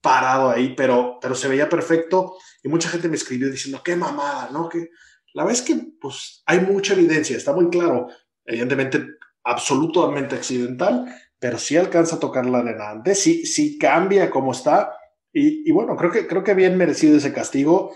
[0.00, 4.50] parado ahí, pero, pero se veía perfecto y mucha gente me escribió diciendo, qué mamada,
[4.52, 4.68] ¿no?
[4.68, 4.90] Que
[5.34, 8.08] la verdad es que pues hay mucha evidencia, está muy claro,
[8.44, 9.04] evidentemente
[9.44, 11.06] absolutamente accidental,
[11.38, 14.92] pero sí alcanza a tocar la arena antes, sí, sí cambia como está
[15.32, 17.92] y, bueno, creo que, creo que bien merecido ese castigo.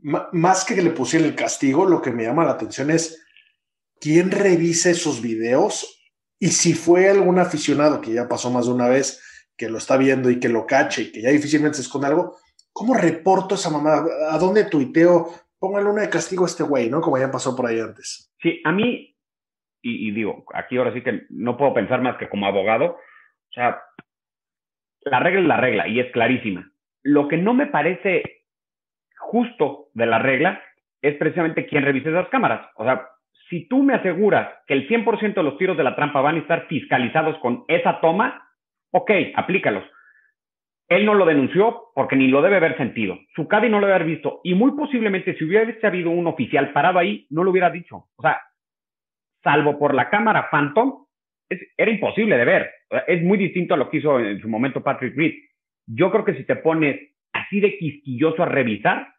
[0.00, 3.22] más que que le pusieran el castigo, lo que me llama la atención es
[4.02, 6.02] quién revisa esos videos
[6.40, 9.22] y si fue algún aficionado que ya pasó más de una vez,
[9.56, 12.36] que lo está viendo y que lo cache y que ya difícilmente se esconde algo,
[12.72, 14.04] ¿cómo reporto esa mamada?
[14.30, 15.28] ¿A dónde tuiteo?
[15.56, 17.00] Póngale una de castigo a este güey, ¿no?
[17.00, 18.34] Como ya pasó por ahí antes.
[18.42, 19.16] Sí, a mí,
[19.82, 23.80] y, digo, aquí ahora sí que no puedo pensar más que como abogado, O sea,
[25.02, 26.68] la regla es la regla y es clarísima.
[27.04, 28.22] Lo que no me parece
[29.16, 30.60] justo de la regla
[31.00, 32.68] es precisamente quien revise esas cámaras.
[32.76, 33.11] O sea,
[33.52, 36.38] si tú me aseguras que el 100% de los tiros de la trampa van a
[36.38, 38.48] estar fiscalizados con esa toma,
[38.92, 39.84] ok, aplícalos.
[40.88, 43.18] Él no lo denunció porque ni lo debe haber sentido.
[43.34, 44.40] Su Cadi no lo debe haber visto.
[44.42, 48.06] Y muy posiblemente, si hubiera habido un oficial parado ahí, no lo hubiera dicho.
[48.16, 48.40] O sea,
[49.42, 51.04] salvo por la cámara Phantom,
[51.76, 52.70] era imposible de ver.
[53.06, 55.34] Es muy distinto a lo que hizo en su momento Patrick Reed.
[55.86, 56.98] Yo creo que si te pones
[57.34, 59.11] así de quisquilloso a revisar,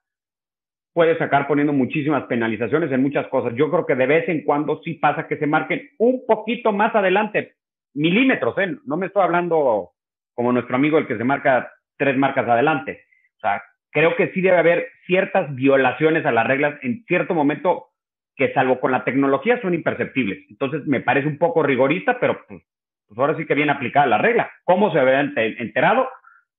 [0.94, 3.54] puedes sacar poniendo muchísimas penalizaciones en muchas cosas.
[3.56, 6.94] Yo creo que de vez en cuando sí pasa que se marquen un poquito más
[6.96, 7.56] adelante,
[7.94, 8.78] milímetros, ¿eh?
[8.86, 9.92] No me estoy hablando
[10.34, 13.06] como nuestro amigo el que se marca tres marcas adelante.
[13.38, 17.90] O sea, creo que sí debe haber ciertas violaciones a las reglas en cierto momento
[18.36, 20.46] que salvo con la tecnología son imperceptibles.
[20.50, 22.64] Entonces me parece un poco rigorista, pero pues,
[23.08, 24.52] pues ahora sí que viene aplicada la regla.
[24.64, 26.08] ¿Cómo se había enterado?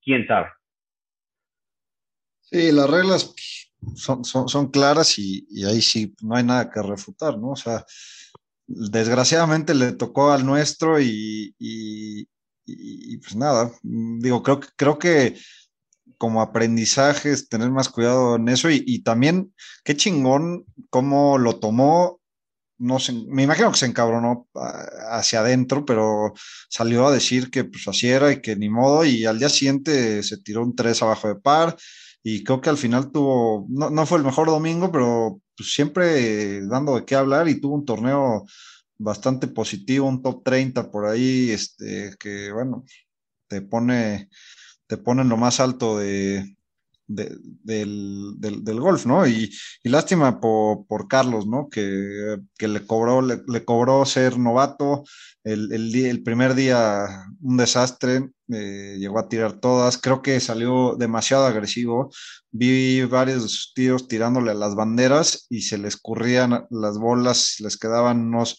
[0.02, 0.48] ¿Quién sabe?
[2.40, 3.34] Sí, las reglas
[3.94, 7.50] son, son, claras y, ahí sí no hay nada que refutar, ¿no?
[7.50, 7.84] O sea,
[8.66, 12.26] desgraciadamente le tocó al nuestro y, y,
[13.18, 15.36] pues nada, digo, creo, creo que
[16.18, 19.52] como aprendizaje es tener más cuidado en eso y, también
[19.84, 22.20] qué chingón cómo lo tomó,
[22.78, 26.32] no sé, me imagino que se encabronó ah, hacia adentro, pero
[26.68, 30.22] salió a decir que pues así era y que ni modo y al día siguiente
[30.22, 31.76] se tiró un 3 abajo de par
[32.26, 36.66] y creo que al final tuvo, no, no fue el mejor domingo, pero pues siempre
[36.66, 38.46] dando de qué hablar y tuvo un torneo
[38.98, 42.84] bastante positivo, un top 30 por ahí, este, que bueno,
[43.46, 44.30] te pone,
[44.86, 46.56] te pone en lo más alto de,
[47.06, 49.26] del, del, golf, ¿no?
[49.26, 49.50] Y,
[49.84, 51.68] lástima por, por, Carlos, ¿no?
[51.68, 55.04] Que, que le, cobró, le, cobró ser novato.
[55.42, 57.06] El, el, primer día
[57.42, 59.98] un desastre, eh, llegó a tirar todas.
[59.98, 62.10] Creo que salió demasiado agresivo.
[62.50, 68.20] Vi varios tiros tirándole a las banderas y se les escurrían las bolas, les quedaban
[68.20, 68.58] unos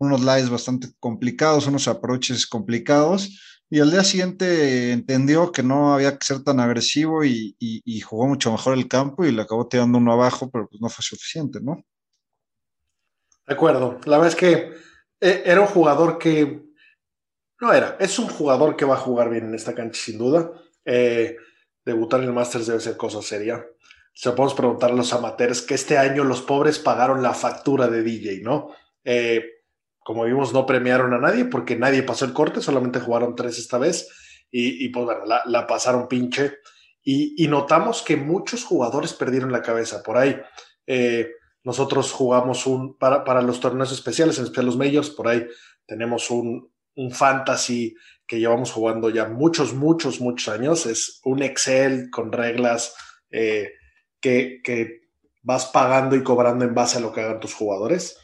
[0.00, 3.38] unos lives bastante complicados, unos approaches complicados,
[3.72, 7.54] y al día siguiente entendió que no había que ser tan agresivo y,
[8.00, 11.04] jugó mucho mejor el campo y le acabó tirando uno abajo, pero pues no fue
[11.04, 11.84] suficiente, ¿no?
[13.46, 14.72] De acuerdo, la verdad es que
[15.20, 16.64] eh, era un jugador que
[17.60, 20.50] no era, es un jugador que va a jugar bien en esta cancha sin duda.
[20.84, 21.36] Eh,
[21.84, 23.64] debutar en el Masters debe ser cosa seria.
[24.12, 28.02] Se podemos preguntar a los amateurs que este año los pobres pagaron la factura de
[28.02, 28.74] DJ, ¿no?
[29.04, 29.59] Eh,
[30.10, 33.78] como vimos, no premiaron a nadie porque nadie pasó el corte, solamente jugaron tres esta
[33.78, 34.08] vez
[34.50, 36.54] y, pues bueno, la, pasaron pinche.
[37.00, 40.36] Y, notamos que muchos jugadores perdieron la cabeza por ahí.
[40.84, 41.30] Eh,
[41.62, 45.46] nosotros jugamos un, para, para, los torneos especiales, en especial los majors, por ahí
[45.86, 47.94] tenemos un, un fantasy
[48.26, 50.86] que llevamos jugando ya muchos, muchos, muchos años.
[50.86, 52.96] Es un Excel con reglas
[53.30, 53.74] eh,
[54.20, 55.02] que, que
[55.44, 58.19] vas pagando y cobrando en base a lo que hagan tus jugadores.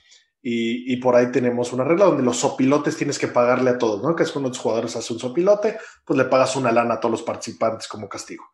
[0.49, 4.15] Y, por ahí tenemos una regla donde los sopilotes tienes que pagarle a todos, ¿no?
[4.15, 7.11] Que es cuando los jugadores hacen un sopilote, pues le pagas una lana a todos
[7.11, 8.45] los participantes como castigo.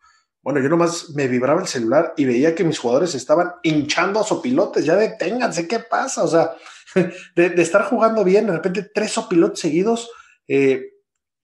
[0.41, 4.25] Bueno, yo nomás me vibraba el celular y veía que mis jugadores estaban hinchando a
[4.25, 4.87] sopilotes.
[4.87, 6.23] Ya deténganse, ¿qué pasa?
[6.23, 6.53] O sea,
[7.37, 10.11] de, estar jugando bien, de repente tres sopilotes seguidos,
[10.49, 10.93] eh,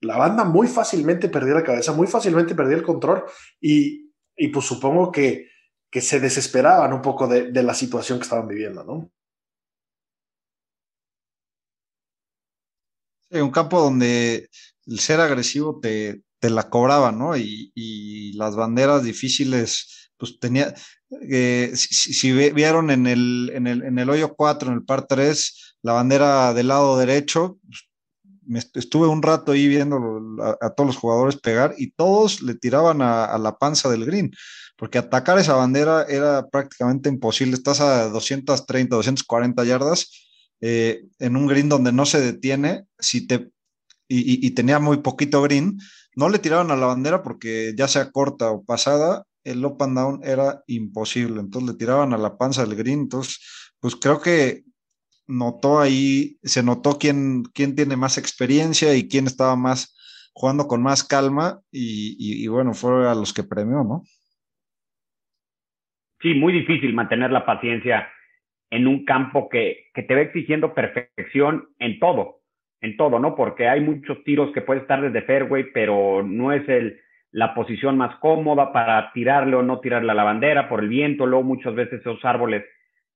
[0.01, 3.23] la banda muy fácilmente perdió la cabeza, muy fácilmente perdió el control
[3.61, 4.09] y,
[4.51, 5.47] pues supongo que,
[5.91, 9.11] que se desesperaban un poco de, de la situación que estaban viviendo, ¿no?
[13.31, 14.49] Un campo donde
[14.85, 17.37] el ser agresivo te, te la cobraba, ¿no?
[17.37, 20.73] Y, y, las banderas difíciles, pues tenía,
[21.29, 25.75] eh, si, vieron en el, en, el, en el hoyo 4, en el par 3,
[25.81, 27.85] la bandera del lado derecho, pues,
[28.45, 29.97] me estuve un rato ahí viendo
[30.59, 34.31] a, todos los jugadores pegar y todos le tiraban a, a, la panza del green,
[34.75, 37.53] porque atacar esa bandera era prácticamente imposible.
[37.53, 40.28] Estás a 230, 240 yardas
[40.61, 43.49] eh, en un green donde no se detiene, si te,
[44.07, 45.77] y, tenía muy poquito green,
[46.15, 49.97] no le tiraron a la bandera porque ya sea corta o pasada, el up and
[49.97, 53.39] down era imposible, entonces le tiraban a la panza del green, entonces
[53.79, 54.63] pues creo que
[55.27, 59.95] notó ahí, se notó quién, quién tiene más experiencia y quién estaba más
[60.33, 64.03] jugando con más calma y, y bueno, fue a los que premió, ¿no?
[66.21, 68.09] Sí, muy difícil mantener la paciencia
[68.71, 72.41] en un campo que, que te va exigiendo perfección en todo,
[72.81, 73.35] en todo, ¿no?
[73.35, 76.99] Porque hay muchos tiros que puedes estar desde fairway, pero no es el,
[77.31, 81.25] la posición más cómoda para tirarle o no tirarle a la bandera por el viento,
[81.25, 82.63] luego muchas veces esos árboles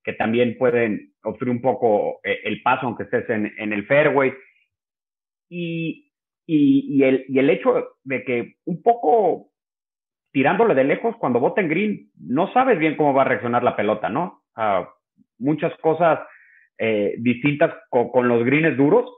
[0.03, 4.33] que también pueden obstruir un poco eh, el paso aunque estés en, en el fairway.
[5.49, 6.11] Y
[6.45, 9.51] Y, y, el, y el hecho de que un poco
[10.33, 13.75] tirándole de lejos, cuando bota en green, no sabes bien cómo va a reaccionar la
[13.77, 14.43] pelota, ¿no?
[14.57, 14.85] Uh,
[15.39, 16.19] muchas cosas
[16.77, 19.09] eh, distintas con, los greens duros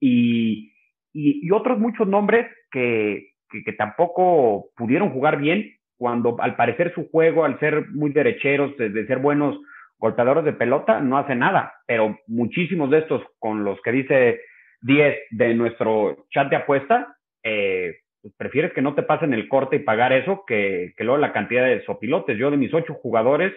[0.00, 0.72] y,
[1.12, 7.44] y, otros muchos nombres que, que, tampoco pudieron jugar bien cuando al parecer su juego,
[7.44, 9.58] al ser muy derecheros, de, de ser buenos
[9.98, 14.40] golpeadores de pelota, no hace nada, pero muchísimos de estos con los que dice
[14.82, 19.76] 10 de nuestro chat de apuesta, eh, pues prefieres que no te pasen el corte
[19.76, 22.38] y pagar eso que, que luego la cantidad de sopilotes.
[22.38, 23.52] Yo de mis ocho jugadores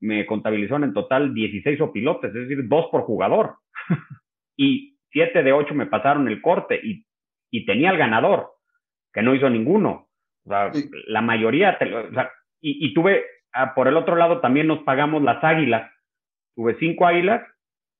[0.00, 3.56] me contabilizaron en total 16 sopilotes, es decir, dos por jugador.
[4.56, 7.04] y siete de ocho me pasaron el corte y,
[7.50, 8.50] y tenía el ganador,
[9.12, 10.08] que no hizo ninguno.
[10.44, 10.90] O sea, sí.
[11.06, 14.80] la mayoría, te, o sea, y, y, tuve, ah, por el otro lado también nos
[14.80, 15.90] pagamos las águilas.
[16.54, 17.42] Tuve cinco águilas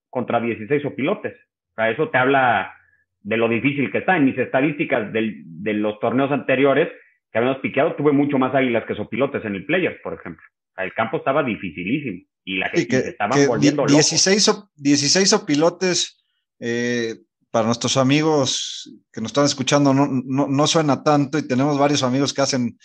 [0.08, 1.34] contra 16 sopilotes.
[1.72, 2.74] O sea, eso te habla
[3.22, 4.16] de lo difícil que está.
[4.16, 6.88] En mis estadísticas del, de los torneos anteriores
[7.30, 10.44] que habíamos piqueado, tuve mucho más águilas que sopilotes en el Players, por ejemplo.
[10.82, 14.70] El campo estaba dificilísimo y la gente sí, que, que volviendo 16, locos.
[14.76, 16.18] 16 sopilotes
[16.58, 17.16] eh,
[17.50, 22.02] para nuestros amigos que nos están escuchando no, no, no, suena tanto y tenemos varios
[22.02, 22.78] amigos que hacen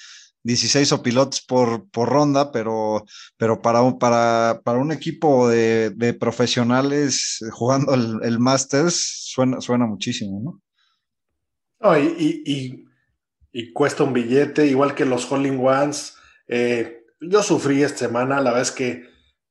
[0.43, 3.03] 16 sopilotes por, por ronda, pero,
[3.36, 9.88] pero para, para, para un equipo de, de profesionales jugando el, el, Masters suena, suena
[9.88, 10.62] muchísimo, ¿no?
[11.79, 12.86] no y, y,
[13.51, 16.15] y, cuesta un billete, igual que los Holling Ones.
[16.47, 19.04] Eh, yo sufrí esta semana, la verdad es que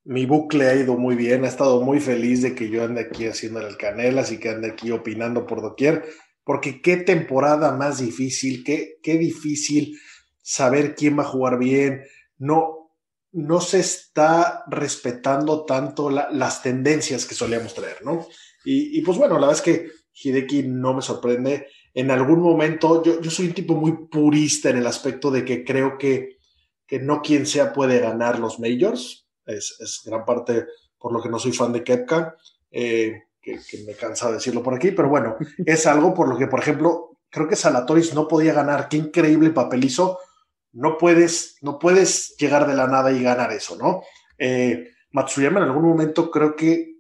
[0.05, 3.27] mi bucle ha ido muy bien, ha estado muy feliz de que yo ande aquí
[3.27, 6.05] haciendo el canelas y que ande aquí opinando por doquier,
[6.45, 9.99] porque qué temporada más difícil, qué, qué difícil
[10.43, 12.03] saber quién va a jugar bien,
[12.37, 12.91] no,
[13.33, 18.27] no se está respetando tanto la, las tendencias que solíamos traer, ¿no?
[18.65, 21.67] Y, y, pues bueno, la verdad es que Hideki no me sorprende.
[21.93, 25.65] En algún momento, yo, yo soy un tipo muy purista en el aspecto de que
[25.65, 26.34] creo que,
[26.87, 30.67] que no quien sea puede ganar los majors, es, es, gran parte
[30.99, 32.37] por lo que no soy fan de Kepka,
[32.71, 36.47] eh, que, que, me cansa decirlo por aquí, pero bueno, es algo por lo que,
[36.47, 40.19] por ejemplo, creo que Salatoris no podía ganar, qué increíble papel hizo,
[40.73, 44.03] no puedes, no puedes llegar de la nada y ganar eso, ¿no?
[44.39, 46.95] Eh, Matsuyama en algún momento creo que,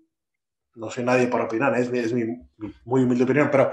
[0.76, 3.72] no soy nadie para opinar, es, es mi, mi, muy humilde opinión, pero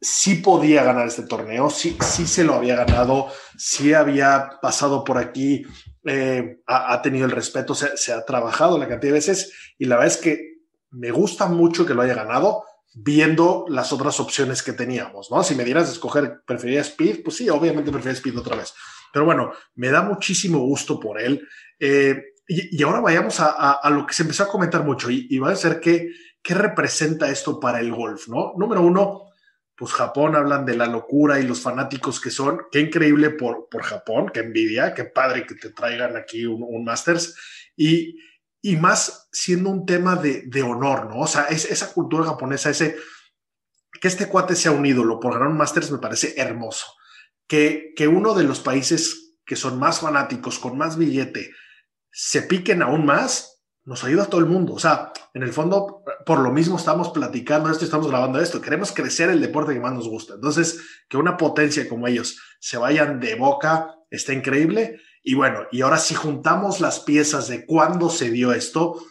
[0.00, 5.18] sí podía ganar este torneo, sí, sí se lo había ganado, sí había pasado por
[5.18, 5.64] aquí,
[6.04, 9.96] eh, ha, tenido el respeto, se, se, ha trabajado la cantidad de veces y la
[9.96, 10.50] verdad es que
[10.90, 15.44] me gusta mucho que lo haya ganado viendo las otras opciones que teníamos, ¿no?
[15.44, 17.22] Si me dieras a escoger, ¿prefería Speed?
[17.22, 18.74] Pues sí, obviamente prefería Speed otra vez.
[19.12, 21.46] Pero bueno, me da muchísimo gusto por él.
[21.78, 22.16] Eh,
[22.48, 25.38] y, ahora vayamos a, a, a, lo que se empezó a comentar mucho y, y
[25.38, 26.08] va a ser que,
[26.42, 28.54] ¿qué representa esto para el golf, no?
[28.56, 29.29] Número uno,
[29.80, 32.60] pues Japón hablan de la locura y los fanáticos que son.
[32.70, 36.84] Qué increíble por, por Japón, qué envidia, qué padre que te traigan aquí un, un
[36.84, 37.34] Masters.
[37.74, 38.18] Y,
[38.60, 41.20] y más siendo un tema de, de honor, ¿no?
[41.20, 42.94] O sea, es, esa cultura japonesa, ese
[44.02, 46.84] que este cuate sea un ídolo por ganar un Masters me parece hermoso.
[47.46, 51.52] Que, que uno de los países que son más fanáticos, con más billete,
[52.12, 54.74] se piquen aún más, nos ayuda a todo el mundo.
[54.74, 58.60] O sea, en el fondo, por lo mismo estamos platicando esto, estamos grabando esto.
[58.60, 60.34] Queremos crecer el deporte que más nos gusta.
[60.34, 65.00] Entonces, que una potencia como ellos se vayan de boca está increíble.
[65.22, 69.02] Y bueno, y ahora si juntamos las piezas de cuándo se dio esto,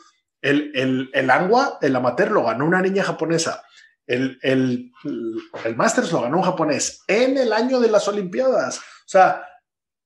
[0.42, 3.64] el, el, el Angua, el amateur, lo ganó una niña japonesa.
[4.08, 4.92] El, el,
[5.66, 8.80] el Masters lo ganó un japonés en el año de las Olimpiadas.
[8.80, 9.44] O sea,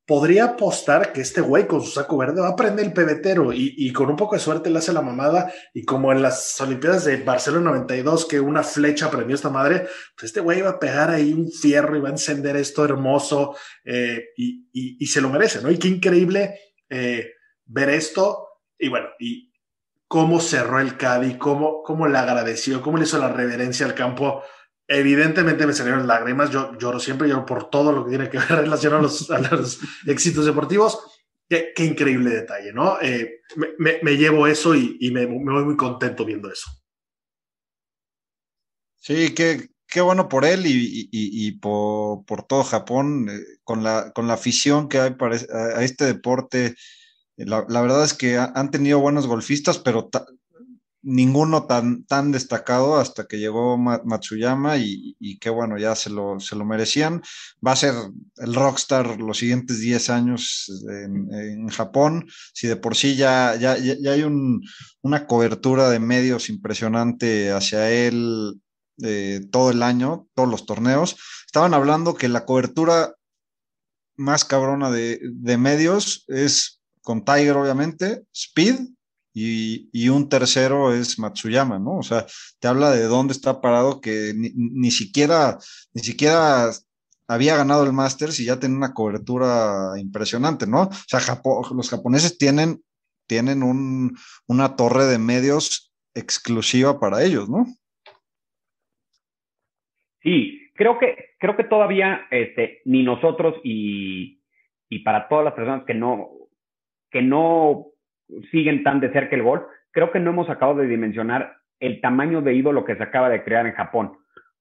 [0.06, 3.74] podría apostar que este güey con su saco verde va a prender el pebetero y,
[3.78, 5.52] y, con un poco de suerte le hace la mamada.
[5.74, 10.26] Y como en las Olimpiadas de Barcelona 92, que una flecha prendió esta madre, pues
[10.26, 14.26] este güey va a pegar ahí un fierro y va a encender esto hermoso eh,
[14.36, 14.68] y,
[15.00, 15.72] y, se lo merece, ¿no?
[15.72, 17.32] Y qué increíble eh,
[17.66, 18.50] ver esto.
[18.78, 19.54] Y bueno, y
[20.08, 24.44] cómo cerró el Cadi, cómo, cómo le agradeció, cómo le hizo la reverencia al campo
[24.94, 28.48] evidentemente me salieron lágrimas, yo lloro siempre, lloro por todo lo que tiene que ver
[28.50, 31.00] relacionado a los, a los éxitos deportivos.
[31.50, 33.00] Qué, increíble detalle, ¿no?
[33.02, 33.42] Eh,
[33.78, 36.72] me, llevo eso y, me, voy muy contento viendo eso.
[38.96, 45.12] Sí, qué, bueno por él y, por, todo Japón, eh, con, la, afición que hay
[45.12, 46.76] para, a, este deporte.
[47.36, 50.10] La, verdad es que han tenido buenos golfistas, pero
[51.04, 56.40] ninguno tan, tan destacado hasta que llegó Matsuyama y, y que bueno, ya se lo,
[56.40, 57.22] se lo merecían.
[57.66, 57.94] Va a ser
[58.38, 62.28] el rockstar los siguientes 10 años en, Japón.
[62.54, 64.62] Si de por sí ya, ya, ya hay un,
[65.02, 68.60] una cobertura de medios impresionante hacia él
[69.02, 71.18] eh, todo el año, todos los torneos.
[71.46, 73.16] Estaban hablando que la cobertura
[74.16, 75.20] más cabrona de,
[75.58, 78.80] medios es con Tiger, obviamente, Speed,
[79.34, 81.98] y, un tercero es Matsuyama, ¿no?
[81.98, 82.26] O sea,
[82.60, 85.58] te habla de dónde está parado que ni, siquiera,
[85.94, 86.70] ni siquiera
[87.28, 90.84] había ganado el Masters y ya tiene una cobertura impresionante, ¿no?
[90.84, 91.20] O sea,
[91.76, 92.82] los japoneses tienen,
[93.28, 94.16] tienen un,
[94.48, 97.66] una torre de medios exclusiva para ellos, ¿no?
[100.22, 104.42] Sí, creo que, creo que todavía este, ni nosotros y,
[104.90, 106.30] y para todas las personas que no,
[107.10, 107.93] que no
[108.52, 112.42] siguen tan de cerca el golf, creo que no hemos acabado de dimensionar el tamaño
[112.42, 114.14] de ídolo que se acaba de crear en Japón.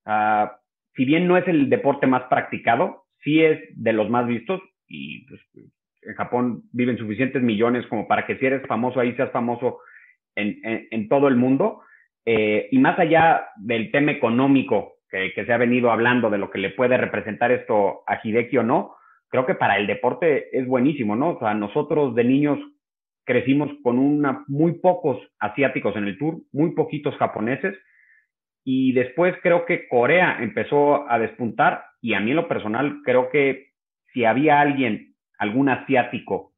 [0.05, 0.59] Ah,
[0.95, 5.27] si bien no es el deporte más practicado, sí es de los más vistos y
[5.27, 5.41] pues,
[6.03, 9.79] en Japón viven suficientes millones como para que si eres famoso ahí seas famoso
[10.35, 10.59] en,
[10.91, 11.83] en, todo el mundo.
[12.27, 16.51] Eh, y más allá del tema económico que, que, se ha venido hablando de lo
[16.51, 18.97] que le puede representar esto a Hideki o no,
[19.29, 21.31] creo que para el deporte es buenísimo, ¿no?
[21.31, 22.59] O sea, nosotros de niños
[23.25, 27.77] crecimos con una, muy pocos asiáticos en el tour, muy poquitos japoneses,
[28.65, 33.31] y después creo que Corea empezó a despuntar, y a mí en lo personal creo
[33.31, 33.71] que
[34.13, 36.53] si había alguien, algún asiático,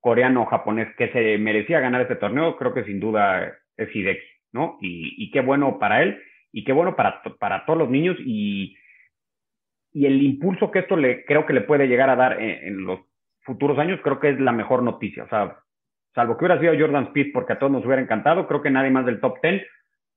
[0.00, 4.24] coreano o japonés que se merecía ganar este torneo, creo que sin duda es Hideki,
[4.52, 4.78] ¿no?
[4.80, 6.20] Y, qué bueno para él,
[6.52, 8.76] y qué bueno para, para todos los niños, y,
[9.92, 12.84] y el impulso que esto le creo que le puede llegar a dar en, en
[12.84, 13.00] los
[13.40, 15.24] futuros años, creo que es la mejor noticia.
[15.24, 15.58] O sea,
[16.16, 18.90] salvo que hubiera sido Jordan Speed porque a todos nos hubiera encantado, creo que nadie
[18.90, 19.62] más del top 10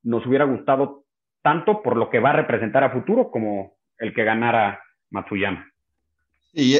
[0.03, 1.03] nos hubiera gustado
[1.43, 5.67] tanto por lo que va a representar a futuro como el que ganara Matsuyama.
[6.53, 6.77] Y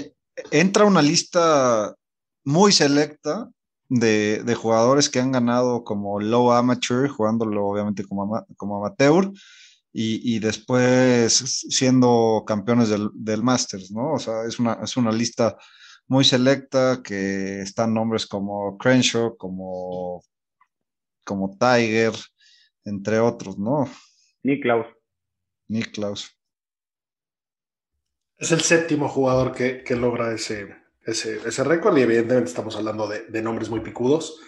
[0.51, 1.93] entra una lista
[2.45, 3.49] muy selecta
[3.89, 9.32] de, jugadores que han ganado como low amateur, jugándolo obviamente como, como amateur,
[9.91, 11.34] y, después
[11.70, 14.13] siendo campeones del, del Masters, ¿no?
[14.13, 15.57] O sea, es una, es una lista
[16.10, 20.24] muy selecta, que están nombres como Crenshaw, como,
[21.24, 22.14] como Tiger,
[22.84, 23.89] entre otros, ¿no?
[24.43, 24.88] Nick Klaus.
[25.68, 26.36] Nick Klaus.
[28.38, 33.70] Es el séptimo jugador que, logra ese, ese, récord y evidentemente estamos hablando de, nombres
[33.70, 34.39] muy picudos.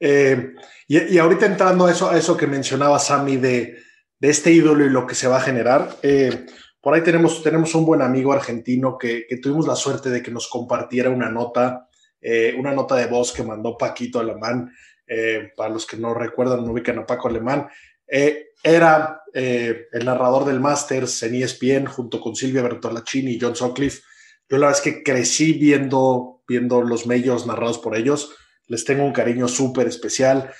[0.00, 0.54] Eh,
[0.88, 3.76] y, ahorita entrando a eso, a eso que mencionaba Sammy de,
[4.18, 6.46] de este ídolo y lo que se va a generar, eh,
[6.80, 10.48] por ahí tenemos, tenemos un buen amigo argentino que, tuvimos la suerte de que nos
[10.48, 11.88] compartiera una nota,
[12.20, 14.72] eh, una nota de voz que mandó Paquito Alemán.
[15.06, 17.68] Eh, para los que no recuerdan, no ubican a Paco Alemán.
[18.06, 24.02] Eh, era el narrador del Masters en ESPN junto con Silvia Bertolacini y John Sutcliffe.
[24.48, 28.34] Yo la verdad es que crecí viendo, viendo los medios narrados por ellos.
[28.66, 30.52] Les tengo un cariño súper especial.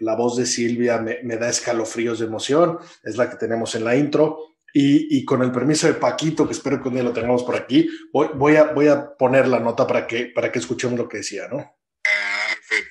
[0.00, 2.78] la voz de Silvia me da escalofríos de emoción.
[3.04, 4.55] Es la que tenemos en la intro.
[4.78, 7.88] Y, con el permiso de Paquito, que espero que un día lo tengamos por aquí,
[8.12, 11.18] voy, voy, a, voy a poner la nota para que, para que escuchemos lo que
[11.18, 11.74] decía, ¿no?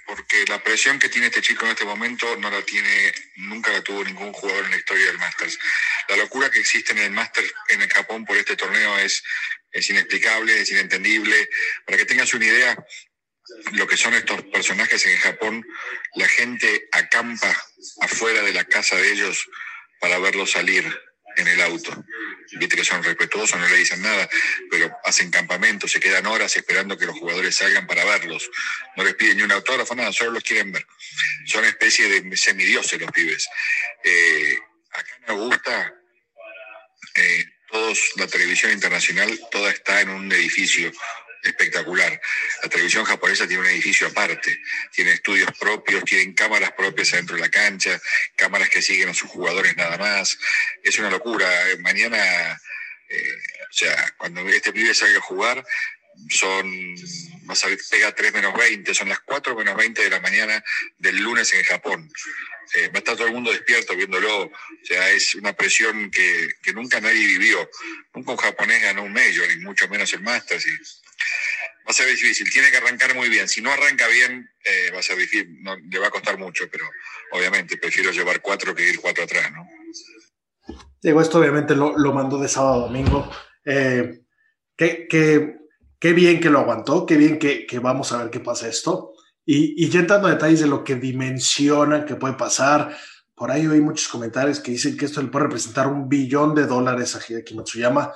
[0.08, 3.82] porque la presión que tiene este chico en este momento no la tiene, nunca la
[3.82, 5.60] tuvo ningún jugador en la historia del Masters.
[6.08, 9.22] La locura que existe en el Masters en el Japón por este torneo es,
[9.72, 11.50] es inexplicable, es inentendible.
[11.86, 12.84] Para que tengas una idea,
[13.74, 15.66] lo que son estos personajes en Japón,
[16.16, 17.56] la gente acampa
[18.02, 19.48] afuera de la casa de ellos
[20.00, 20.86] para verlos salir
[21.38, 22.06] en el auto.
[22.54, 24.30] Viste que son respetuosos, no le dicen nada,
[24.70, 28.50] pero hacen campamentos, se quedan horas esperando que los jugadores salgan para verlos.
[28.96, 30.86] No les piden ni un autógrafo, nada, solo los quieren ver.
[31.46, 33.48] Son especie de semidioses los pibes.
[34.04, 34.58] Eh,
[34.92, 35.94] acá en Augusta,
[37.16, 40.92] eh, todos, la televisión internacional, toda está en un edificio
[41.50, 42.20] espectacular.
[42.64, 44.60] La televisión japonesa tiene un edificio aparte,
[44.94, 48.00] tiene estudios propios, tienen cámaras propias adentro de la cancha,
[48.36, 50.38] cámaras que siguen a sus jugadores nada más.
[50.84, 51.48] Es una locura.
[51.80, 52.18] Mañana,
[53.10, 53.38] eh,
[53.70, 55.66] o sea, cuando este pibe salga a jugar,
[56.30, 56.96] son,
[57.44, 60.64] vas a ver, pega 3 menos 20, son las 4 menos 20 de la mañana
[60.98, 62.10] del lunes en Japón.
[62.74, 64.46] Eh, va a estar todo el mundo despierto viéndolo.
[64.46, 64.52] O
[64.84, 67.70] sea, es una presión que, que nunca nadie vivió.
[68.14, 71.02] Nunca un japonés ganó un Major, y mucho menos el Masters.
[71.86, 72.52] Va a ser difícil.
[72.52, 73.48] Tiene que arrancar muy bien.
[73.48, 75.62] Si no arranca bien, eh, va a ser difícil.
[75.62, 76.86] No, le va a costar mucho, pero
[77.32, 79.68] obviamente prefiero llevar cuatro que ir cuatro atrás, ¿no?
[81.02, 83.32] Digo, esto obviamente lo, lo mandó de sábado a domingo.
[83.64, 84.22] Eh,
[84.76, 85.56] qué, qué,
[86.00, 89.14] qué, bien que lo aguantó, qué bien que, que vamos a ver qué pasa esto.
[89.46, 92.98] Y, y, ya entrando a detalles de lo que dimensionan que puede pasar,
[93.36, 96.66] por ahí hay muchos comentarios que dicen que esto le puede representar un billón de
[96.66, 98.12] dólares a Hideki Matsuyama.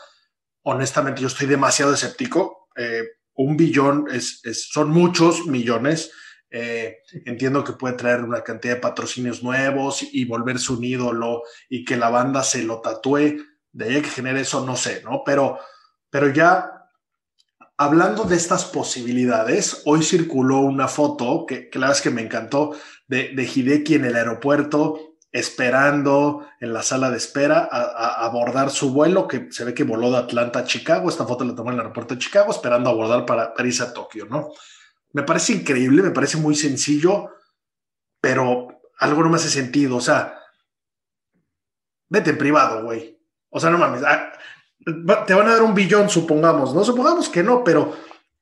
[0.63, 2.58] Honestamente, yo estoy demasiado escéptico.
[2.75, 3.03] Eh,
[3.35, 4.41] un billón es,
[4.71, 6.11] son muchos millones.
[6.51, 11.85] Eh, entiendo que puede traer una cantidad de patrocinios nuevos y volverse un ídolo y
[11.85, 13.37] que la banda se lo tatúe.
[13.71, 15.21] De ahí que genere eso, no sé, ¿no?
[15.25, 15.59] Pero,
[16.09, 16.79] pero ya
[17.77, 22.23] hablando de estas posibilidades, hoy circuló una foto que, que la verdad es que me
[22.23, 22.75] encantó
[23.07, 28.91] de, de Hideki en el aeropuerto esperando en la sala de espera a, abordar su
[28.91, 31.09] vuelo, que se ve que voló de Atlanta a Chicago.
[31.09, 34.25] Esta foto la tomó en el aeropuerto de Chicago, esperando abordar para, irse a Tokio,
[34.25, 34.49] ¿no?
[35.13, 37.29] Me parece increíble, me parece muy sencillo,
[38.21, 38.67] pero
[38.99, 39.97] algo no me hace sentido.
[39.97, 40.39] O sea,
[42.09, 43.19] vete en privado, güey.
[43.49, 44.03] O sea, no mames.
[44.03, 44.31] Ah,
[45.25, 46.83] te van a dar un billón, supongamos, ¿no?
[46.83, 47.95] Supongamos que no, pero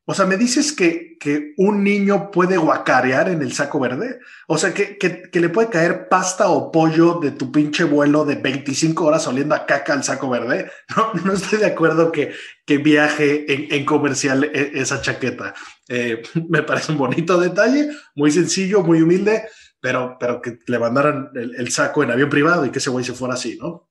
[0.10, 4.20] o sea, me dices que, que, un niño puede guacarear en el saco verde.
[4.48, 8.36] O sea, que, que, le puede caer pasta o pollo de tu pinche vuelo de
[8.36, 10.72] 25 horas oliendo a caca al saco verde.
[10.96, 12.32] No, no estoy de acuerdo que,
[12.66, 15.54] que viaje en, comercial e, esa chaqueta.
[15.90, 19.44] Eh, me parece un bonito detalle, muy sencillo, muy humilde,
[19.82, 23.04] pero, pero que le mandaran el, el saco en avión privado y que ese güey
[23.04, 23.90] se fuera así, ¿no?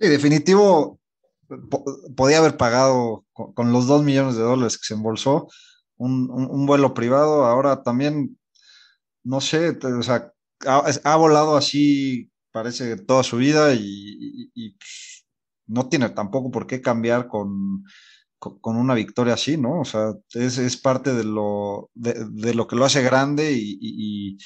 [0.00, 1.00] Sí, definitivo
[2.16, 5.48] podía haber pagado con, los dos millones de dólares que se embolsó
[5.96, 7.44] un, vuelo privado.
[7.44, 8.38] Ahora también,
[9.24, 10.32] no sé, o sea,
[10.66, 15.26] ha, volado así, parece toda su vida y, pues,
[15.66, 17.84] no tiene tampoco por qué cambiar con,
[18.38, 19.80] con, una victoria así, ¿no?
[19.80, 24.38] O sea, es, parte de lo, de, lo que lo hace grande y,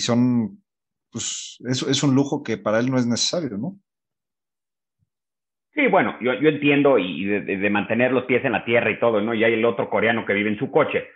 [0.00, 0.62] son,
[1.10, 3.78] pues, es, es un lujo que para él no es necesario, ¿no?
[5.78, 9.20] Sí, bueno, yo, yo entiendo y de, mantener los pies en la tierra y todo,
[9.20, 9.32] ¿no?
[9.32, 11.06] Y hay el otro coreano que vive en su coche.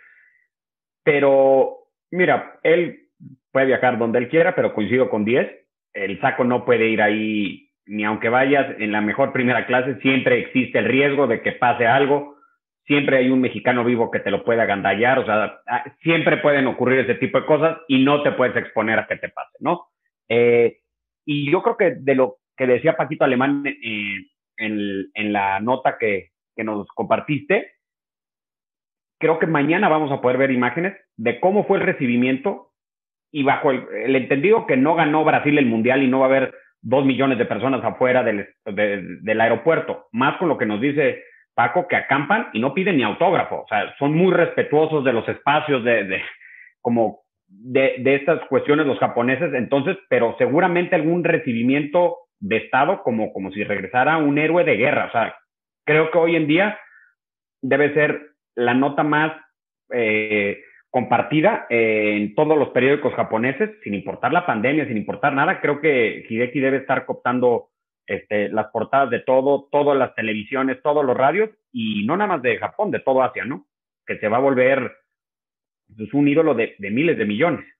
[1.03, 1.79] Pero,
[2.11, 3.09] mira, él
[3.51, 5.51] puede viajar donde él quiera, pero coincido con 10.
[5.91, 10.39] El saco no puede ir ahí, ni aunque vayas en la mejor primera clase, siempre
[10.39, 12.37] existe el riesgo de que pase algo.
[12.85, 16.67] Siempre hay un mexicano vivo que te lo pueda agandallar, o sea, ah, siempre pueden
[16.67, 19.87] ocurrir ese tipo de cosas y no te puedes exponer a que te pase, ¿no?
[20.29, 20.77] Eh,
[21.25, 24.19] y yo creo que de lo que decía Paquito Alemán eh,
[24.63, 27.71] en, la nota que, nos compartiste.
[29.19, 32.71] Creo que mañana vamos a poder ver imágenes de cómo fue el recibimiento
[33.31, 36.53] y bajo el, entendido que no ganó Brasil el Mundial y no va a haber
[36.81, 41.23] dos millones de personas afuera del, del aeropuerto, más con lo que nos dice
[41.55, 45.27] Paco, que acampan y no piden ni autógrafo, o sea, son muy respetuosos de los
[45.29, 46.21] espacios, de, de
[46.81, 53.31] como de, de, estas cuestiones los japoneses, entonces, pero seguramente algún recibimiento de Estado como,
[53.31, 55.05] como si regresara un héroe de guerra.
[55.05, 55.37] O sea,
[55.85, 56.77] creo que hoy en día
[57.61, 59.31] debe ser la nota más
[59.91, 65.61] eh, compartida eh, en todos los periódicos japoneses, sin importar la pandemia, sin importar nada.
[65.61, 67.69] Creo que Hideki debe estar cooptando
[68.05, 72.41] este, las portadas de todo, todas las televisiones, todos los radios, y no nada más
[72.41, 73.65] de Japón, de todo Asia, ¿no?
[74.05, 74.91] Que se va a volver
[75.95, 77.72] pues, un ídolo de miles de millones.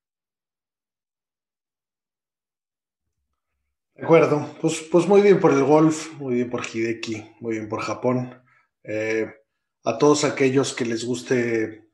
[3.96, 7.70] De acuerdo, pues, pues muy bien por el golf, muy bien por Hideki, muy bien
[7.70, 8.42] por Japón.
[8.84, 9.28] Eh,
[9.84, 11.92] a todos aquellos que les guste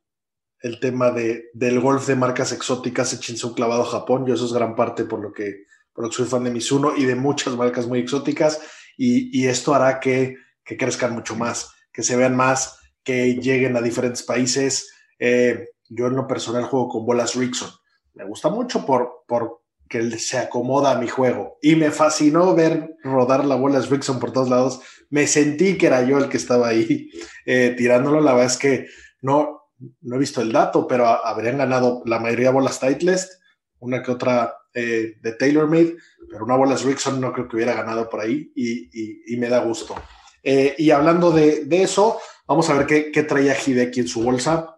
[0.62, 4.26] el tema de, del golf de marcas exóticas, échense un clavado Japón.
[4.26, 6.96] Yo eso es gran parte por lo que, por lo que soy fan de Mizuno
[6.96, 8.62] y de muchas marcas muy exóticas.
[8.98, 13.82] Y, esto hará que, que, crezcan mucho más, que se vean más, que lleguen a
[13.82, 14.92] diferentes países.
[15.20, 17.70] Eh, yo en lo personal juego con bolas Rickson.
[18.14, 19.59] Me gusta mucho por, por
[19.90, 21.58] que se acomoda a mi juego.
[21.62, 24.82] Y me fascinó ver rodar la bola Rickson por todos lados.
[25.10, 27.10] Me sentí que era yo el que estaba ahí
[27.46, 28.22] eh, tirándolo.
[28.22, 28.86] La verdad es que
[29.22, 29.64] no,
[30.02, 33.34] no he visto el dato, pero habrían ganado la mayoría de bolas Titleist,
[33.80, 35.98] una que otra eh, de TaylorMade,
[36.30, 39.96] pero una bola Rickson no creo que hubiera ganado por ahí y, me da gusto.
[40.44, 44.76] Eh, y hablando de, eso, vamos a ver qué, qué traía Hideki en su bolsa.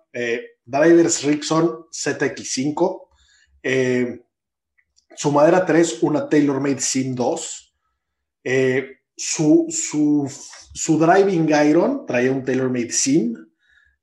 [0.66, 3.02] Drivers Rickson ZX5.
[5.16, 7.76] Su madera 3, una TaylorMade Sim 2.
[8.44, 13.36] Eh, su, su, driving iron traía un TaylorMade Sim.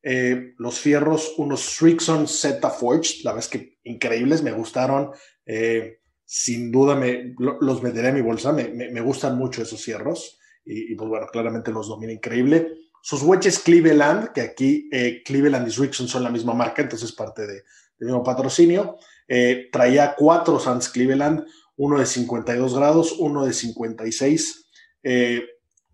[0.02, 5.10] Eh, los fierros, unos Strixon Z Forged, la verdad es que increíbles, me gustaron.
[5.44, 10.38] Eh, sin duda me, los meteré en mi bolsa, me, gustan mucho esos fierros.
[10.64, 12.74] Y, pues bueno, claramente los domina increíble.
[13.00, 14.90] Sus wedges Cleveland, que aquí
[15.24, 17.62] Cleveland y Strixon son la misma marca, entonces parte de,
[17.98, 18.98] del mismo patrocinio.
[19.28, 21.44] Eh, traía cuatro Sans Cleveland,
[21.76, 24.68] uno de 52 grados, uno de 56,
[25.02, 25.42] eh,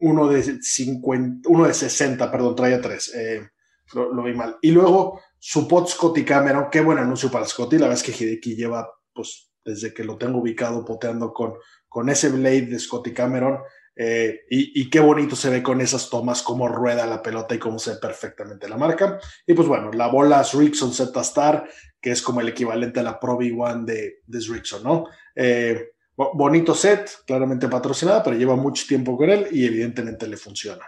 [0.01, 3.13] uno, de 50, uno de 60, perdón, traía tres.
[3.15, 3.49] Eh,
[3.93, 4.57] lo, vi mal.
[4.63, 7.77] Y luego su pot Scotty Cameron, qué buen anuncio para Scotty.
[7.77, 11.55] La verdad es que Hideki lleva, pues, desde que lo tengo ubicado poteando con,
[11.89, 13.59] con ese blade de Scotty Cameron.
[13.97, 17.79] Eh, y, qué bonito se ve con esas tomas, cómo rueda la pelota y cómo
[17.79, 19.19] se ve perfectamente la marca.
[19.47, 21.65] Y pues bueno, la bola Rickson Z Star,
[22.01, 25.05] que es como el equivalente a la Pro V1 de, de Rickson, ¿no?
[25.37, 30.85] Eh, bonito set, claramente patrocinada, pero lleva mucho tiempo con él y evidentemente le funciona.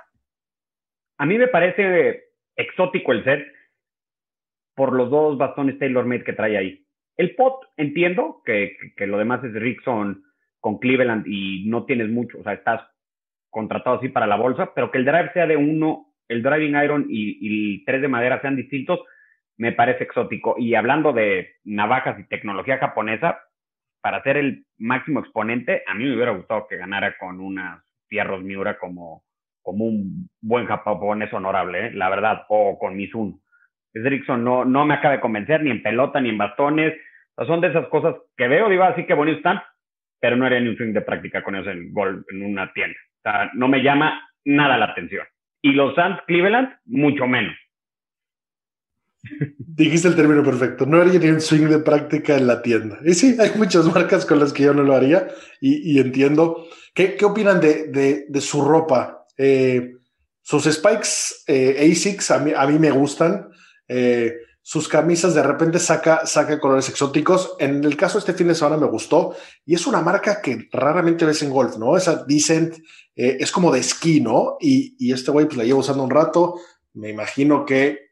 [1.18, 2.24] A mí me parece
[2.56, 3.46] exótico el set
[4.74, 6.86] por los dos bastones tailor-made que trae ahí.
[7.16, 10.22] El pot, entiendo que, que, lo demás es Rickson
[10.60, 12.82] con Cleveland y no tienes mucho, o sea, estás
[13.56, 17.06] contratado así para la bolsa, pero que el drive sea de uno, el driving iron
[17.08, 19.00] y, y tres de madera sean distintos,
[19.56, 20.56] me parece exótico.
[20.58, 23.40] Y hablando de navajas y tecnología japonesa,
[24.02, 28.42] para ser el máximo exponente, a mí me hubiera gustado que ganara con unas fierros
[28.42, 29.22] Miura como,
[29.62, 31.90] como un buen japonés honorable, ¿eh?
[31.94, 33.40] la verdad, o con Mizuno.
[33.94, 36.92] Rickson no, no me acaba de convencer ni en pelota ni en bastones.
[37.46, 39.62] son de esas cosas que veo, digo, así que bonitos están,
[40.20, 42.98] pero no haría ni un swing de práctica con eso en gol en una tienda.
[43.26, 45.26] Sea, no me llama nada la atención.
[45.62, 47.54] Y los Sands Cleveland, mucho menos.
[49.58, 50.86] Dijiste el término perfecto.
[50.86, 52.98] No haría ni un swing de práctica en la tienda.
[53.04, 55.26] Y sí, hay muchas marcas con las que yo no lo haría
[55.60, 56.68] y, entiendo.
[56.94, 59.26] ¿Qué, ¿Qué, opinan de, de, de su ropa?
[59.36, 59.96] Eh,
[60.42, 63.48] sus spikes eh, ASICs a mí, a mí me gustan.
[63.88, 64.36] Eh,
[64.68, 67.54] sus camisas de repente saca, saca colores exóticos.
[67.60, 70.66] En el caso de este fin de semana me gustó y es una marca que
[70.72, 71.96] raramente ves en golf, ¿no?
[71.96, 72.74] Esa Decent
[73.14, 74.56] eh, es como de esquí, ¿no?
[74.58, 76.56] Y, y este güey pues la lleva usando un rato.
[76.94, 78.08] Me imagino que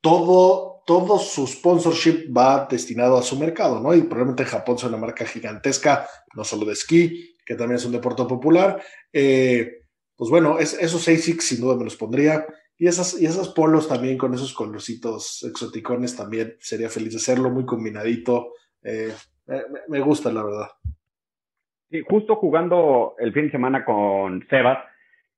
[0.00, 3.94] todo, todo su sponsorship va destinado a su mercado, ¿no?
[3.94, 7.84] Y probablemente en Japón es una marca gigantesca, no solo de esquí, que también es
[7.84, 8.82] un deporte popular.
[9.12, 9.84] Eh,
[10.16, 12.44] pues bueno, es, esos ASICs sin duda me los pondría.
[12.80, 17.50] Y esas, y esos polos también con esos colorcitos exoticones también sería feliz de hacerlo,
[17.50, 18.54] muy combinadito.
[18.82, 19.12] Eh,
[19.88, 20.68] me, gusta, la verdad.
[21.90, 24.78] Sí, justo jugando el fin de semana con Sebas,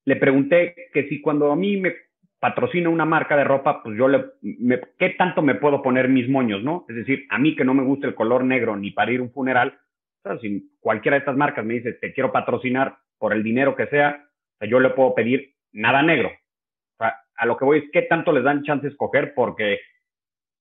[0.04, 1.92] le pregunté que si cuando a mí me
[2.38, 4.24] patrocina una marca de ropa, pues yo le,
[4.96, 6.86] ¿qué tanto me puedo poner mis moños, no?
[6.88, 9.24] Es decir, a mí que no me gusta el color negro ni para ir a
[9.24, 9.80] un funeral,
[10.40, 14.28] si cualquiera de estas marcas me dice, te quiero patrocinar por el dinero que sea,
[14.60, 16.30] yo le puedo pedir nada negro,
[17.42, 19.80] a lo que voy es qué tanto les dan chance de escoger porque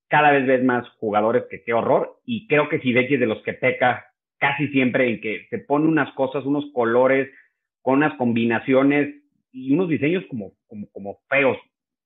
[0.09, 3.43] cada vez ves más jugadores que qué horror y creo que Hideki es de los
[3.43, 4.07] que peca
[4.39, 7.29] casi siempre en que se pone unas cosas, unos colores
[7.84, 9.13] con unas combinaciones
[9.51, 11.57] y unos diseños como, como, como feos.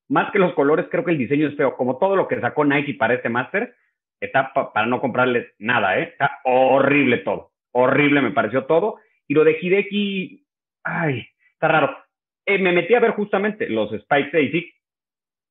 [0.09, 1.77] Más que los colores, creo que el diseño es feo.
[1.77, 3.75] Como todo lo que sacó Nike para este máster,
[4.19, 6.03] está para no comprarles nada, ¿eh?
[6.03, 7.53] Está horrible todo.
[7.71, 8.97] Horrible me pareció todo.
[9.25, 10.45] Y lo de Hideki,
[10.83, 12.04] ay, está raro.
[12.45, 14.65] Eh, me metí a ver justamente los Spikes ASIC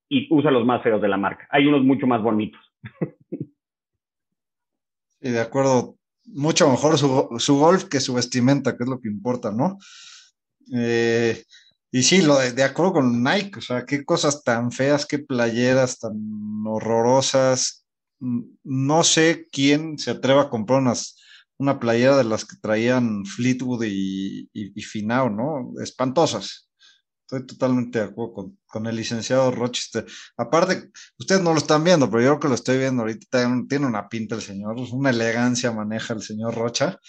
[0.09, 1.47] y usa los más feos de la marca.
[1.51, 2.61] Hay unos mucho más bonitos.
[5.21, 5.97] Sí, de acuerdo.
[6.27, 9.79] Mucho mejor su, golf que su vestimenta, que es lo que importa, ¿no?
[10.75, 11.43] Eh,
[11.91, 15.99] y sí, lo de, acuerdo con Nike, o sea, qué cosas tan feas, qué playeras
[15.99, 16.15] tan
[16.67, 17.87] horrorosas.
[18.21, 20.83] No sé quién se atreva a comprar
[21.57, 25.73] una playera de las que traían Fleetwood y, y Finao, ¿no?
[25.83, 26.69] Espantosas.
[27.25, 30.05] Estoy totalmente de acuerdo con, el licenciado Rochester.
[30.37, 34.11] Aparte, ustedes no lo están viendo, pero yo que lo estoy viendo ahorita, tiene una
[34.11, 37.01] pinta el señor, una elegancia maneja el señor Rocha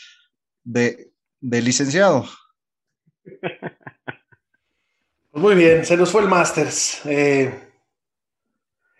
[0.63, 1.11] de,
[1.41, 2.25] licenciado.
[5.31, 7.05] Pues muy bien, se nos fue el Masters.
[7.05, 7.53] Eh,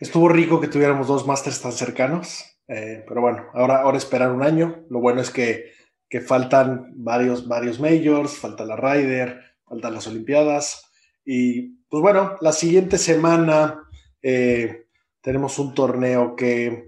[0.01, 4.43] estuvo rico que tuviéramos dos Masters tan cercanos, eh, pero bueno, ahora, ahora esperar un
[4.43, 4.85] año.
[4.89, 5.71] Lo bueno es que,
[6.09, 10.85] que faltan varios, varios Majors, falta la Ryder, faltan las Olimpiadas.
[11.25, 13.81] Y pues bueno, la siguiente semana
[14.21, 14.85] eh,
[15.21, 16.85] tenemos un torneo que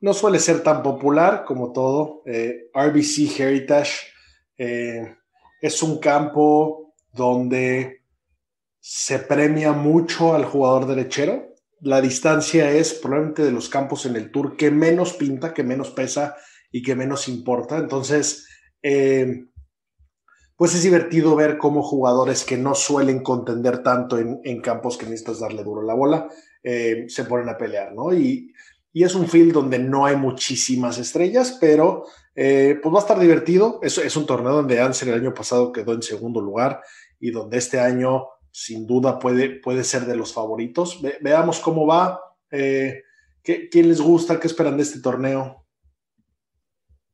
[0.00, 2.22] no suele ser tan popular como todo.
[2.26, 3.92] Eh, RBC Heritage
[4.56, 5.16] eh,
[5.60, 8.02] es un campo donde
[8.80, 11.54] se premia mucho al jugador derechero.
[11.80, 15.90] La distancia es probablemente de los campos en el tour que menos pinta, que menos
[15.90, 16.36] pesa
[16.70, 17.78] y que menos importa.
[17.78, 18.46] Entonces,
[20.56, 25.40] pues es divertido ver cómo jugadores que no suelen contender tanto en, campos que necesitas
[25.40, 26.28] darle duro la bola,
[26.62, 28.14] eh, se ponen a pelear, ¿no?
[28.14, 28.52] Y,
[28.92, 32.04] es un field donde no hay muchísimas estrellas, pero
[32.36, 33.80] eh, pues va a estar divertido.
[33.82, 36.80] Es, es un torneo donde Ansel el año pasado quedó en segundo lugar
[37.18, 41.00] y donde este año sin duda puede, puede ser de los favoritos.
[41.20, 42.20] veamos cómo va.
[42.52, 43.02] Eh,
[43.42, 44.38] ¿Quién les gusta?
[44.38, 45.66] ¿Qué esperan de este torneo?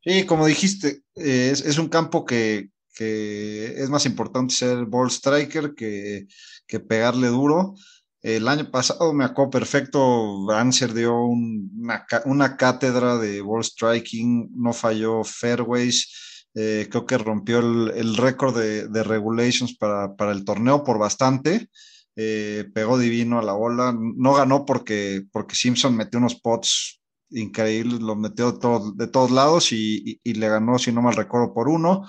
[0.05, 6.27] Sí, como dijiste, es, un campo que, que es más importante ser ball striker que,
[6.67, 7.75] que pegarle duro.
[8.23, 14.73] El año pasado me acuerdo perfecto, Anser dio una, una, cátedra de ball striking, no
[14.73, 21.69] falló fairways Eh, creo que rompió el, récord de, regulations para, el torneo por bastante.
[22.17, 23.95] Eh, pegó divino a la bola.
[23.97, 29.73] No ganó porque, porque Simpson metió unos pots increíbles, los metió de, de todos lados
[29.73, 32.03] y, le ganó, si no mal recuerdo, por uno.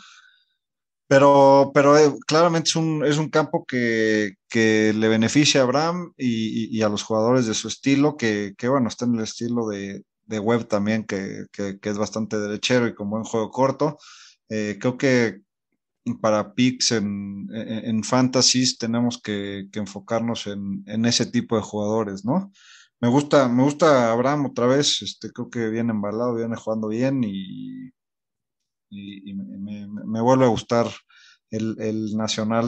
[1.11, 6.81] Pero, pero eh, claramente es un, es un campo que, le beneficia a Abraham y,
[6.83, 10.69] a los jugadores de su estilo, que, bueno, está en el estilo de, de Webb
[10.69, 11.47] también, que,
[11.81, 13.97] es bastante derechero y con buen juego corto.
[14.47, 15.41] Eh, creo que
[16.21, 22.53] para picks en, en, fantasies tenemos que, enfocarnos en, ese tipo de jugadores, ¿no?
[23.01, 27.21] Me gusta, me gusta Abraham otra vez, este, creo que viene embalado, viene jugando bien
[27.25, 27.91] y,
[28.91, 30.85] y, me, vuelve a gustar
[31.49, 32.65] el, el, Nacional.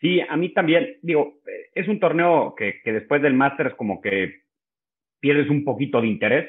[0.00, 1.40] Sí, a mí también, digo,
[1.74, 4.42] es un torneo que, que después del Masters como que
[5.20, 6.48] pierdes un poquito de interés,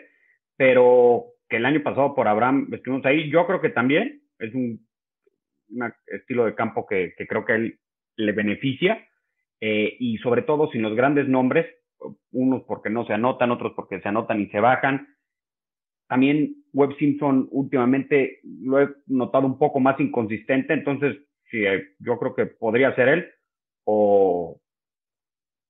[0.58, 4.88] pero que el año pasado por Abraham estuvimos ahí, yo creo que también es un,
[6.08, 7.80] estilo de campo que, creo que él
[8.16, 9.06] le beneficia,
[9.60, 11.68] eh, y sobre todo sin los grandes nombres,
[12.32, 15.08] unos porque no se anotan, otros porque se anotan y se bajan.
[16.12, 21.16] También Webb Simpson últimamente lo he notado un poco más inconsistente, entonces
[21.50, 23.28] sí, eh, yo creo que podría ser él
[23.86, 24.60] o,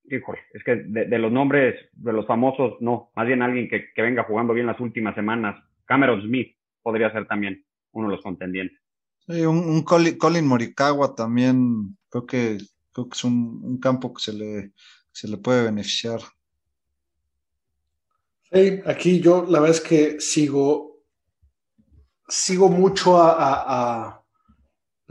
[0.03, 4.55] es que de, los nombres de los famosos, no, más bien alguien que, venga jugando
[4.55, 5.63] bien las últimas semanas.
[5.85, 8.79] Cameron Smith podría ser también uno de los contendientes.
[9.19, 12.57] Sí, un, Colin, Morikawa también, creo que,
[12.91, 14.71] creo que es un, campo que se le,
[15.11, 16.19] se le puede beneficiar.
[18.51, 21.03] Sí, aquí yo la verdad es que sigo,
[22.27, 24.21] sigo mucho a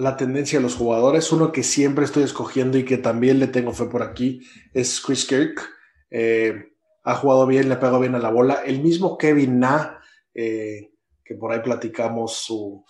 [0.00, 1.30] la tendencia de los jugadores.
[1.30, 4.40] Uno que siempre estoy escogiendo y que también le tengo fe por aquí
[4.72, 5.60] es Chris Kirk.
[6.10, 6.72] Eh,
[7.04, 8.62] ha jugado bien, le ha pegado bien a la bola.
[8.64, 10.00] El mismo Kevin Na,
[10.34, 10.92] eh,
[11.24, 12.84] que por ahí platicamos su,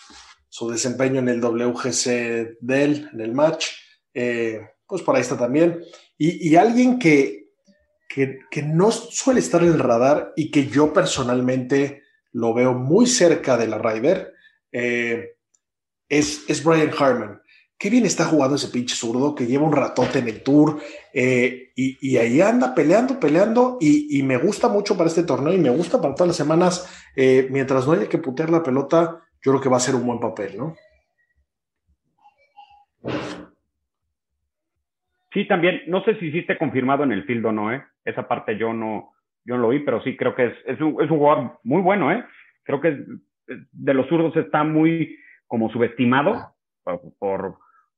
[0.71, 3.67] desempeño en el WGC de él, en el match,
[4.15, 5.83] eh, pues por ahí está también.
[6.17, 7.40] Y, alguien que,
[8.11, 12.03] que, no suele estar en el radar y que yo personalmente
[12.33, 14.35] lo veo muy cerca de la Ryder,
[16.11, 17.41] es, Brian Harman.
[17.79, 20.81] Qué bien está jugando ese pinche zurdo que lleva un ratote en el tour
[21.15, 25.71] eh, y, ahí anda peleando, peleando y, me gusta mucho para este torneo y me
[25.71, 27.11] gusta para todas las semanas.
[27.17, 30.05] Eh, mientras no haya que putear la pelota, yo creo que va a ser un
[30.05, 30.77] buen papel, ¿no?
[35.33, 37.83] Sí, también, no sé si hiciste confirmado en el field o no, ¿eh?
[38.05, 39.13] Esa parte yo no,
[39.45, 41.83] yo no lo vi, pero sí creo que es, es, un, es un jugador muy
[41.83, 42.25] bueno, ¿eh?
[42.65, 43.05] Creo que
[43.47, 46.55] de los zurdos está muy, como subestimado
[47.19, 47.57] por,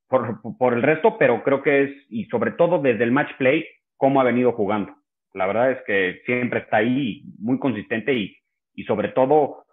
[0.09, 3.65] por, el resto, pero creo que es, y sobre todo desde el match play,
[3.97, 4.95] cómo ha venido jugando.
[5.33, 8.37] La verdad es que siempre está ahí, muy consistente y,
[8.75, 9.65] y sobre todo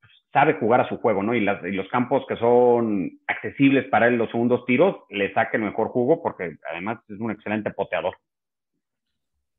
[0.00, 1.34] pues, sabe jugar a su juego, ¿no?
[1.34, 5.58] Y, las, y, los campos que son accesibles para él, los segundos tiros, le saque
[5.58, 8.16] el mejor jugo porque además es un excelente poteador.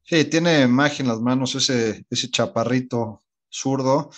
[0.06, 4.10] Sí, tiene magia en las manos ese, ese chaparrito zurdo.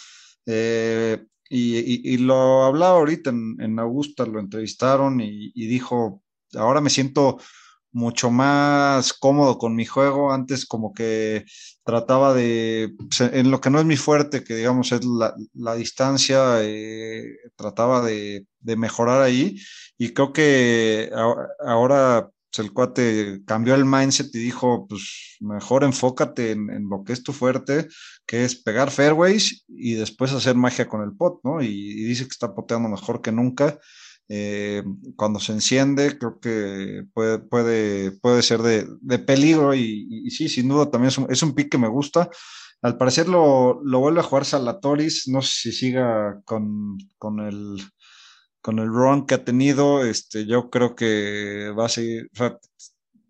[0.46, 6.24] Eh, y, lo hablaba ahorita en, Augusta, lo entrevistaron y, dijo,
[6.56, 7.38] ahora me siento
[7.92, 10.34] mucho más cómodo con mi juego.
[10.34, 11.46] Antes como que
[11.84, 15.02] trataba de, en lo que no es mi fuerte, que digamos es
[15.54, 19.58] la, distancia, eh, trataba de, mejorar ahí.
[19.98, 21.12] Y creo que
[21.66, 22.30] ahora
[22.60, 27.34] el cuate cambió el mindset y dijo, pues mejor enfócate en, lo que es tu
[27.34, 27.88] fuerte,
[28.26, 31.62] que es pegar fairways y después hacer magia con el pot, ¿no?
[31.62, 33.80] Y, dice que está poteando mejor que nunca.
[34.28, 34.84] Eh,
[35.16, 40.90] cuando se enciende, creo que puede, puede, puede ser de, peligro y, sí, sin duda
[40.90, 42.30] también es un, es un pick que me gusta.
[42.82, 47.78] Al parecer lo, lo vuelve a jugar Salatoris, no sé si siga con, con el
[48.66, 52.32] con el run que ha tenido, este, yo creo que va a seguir,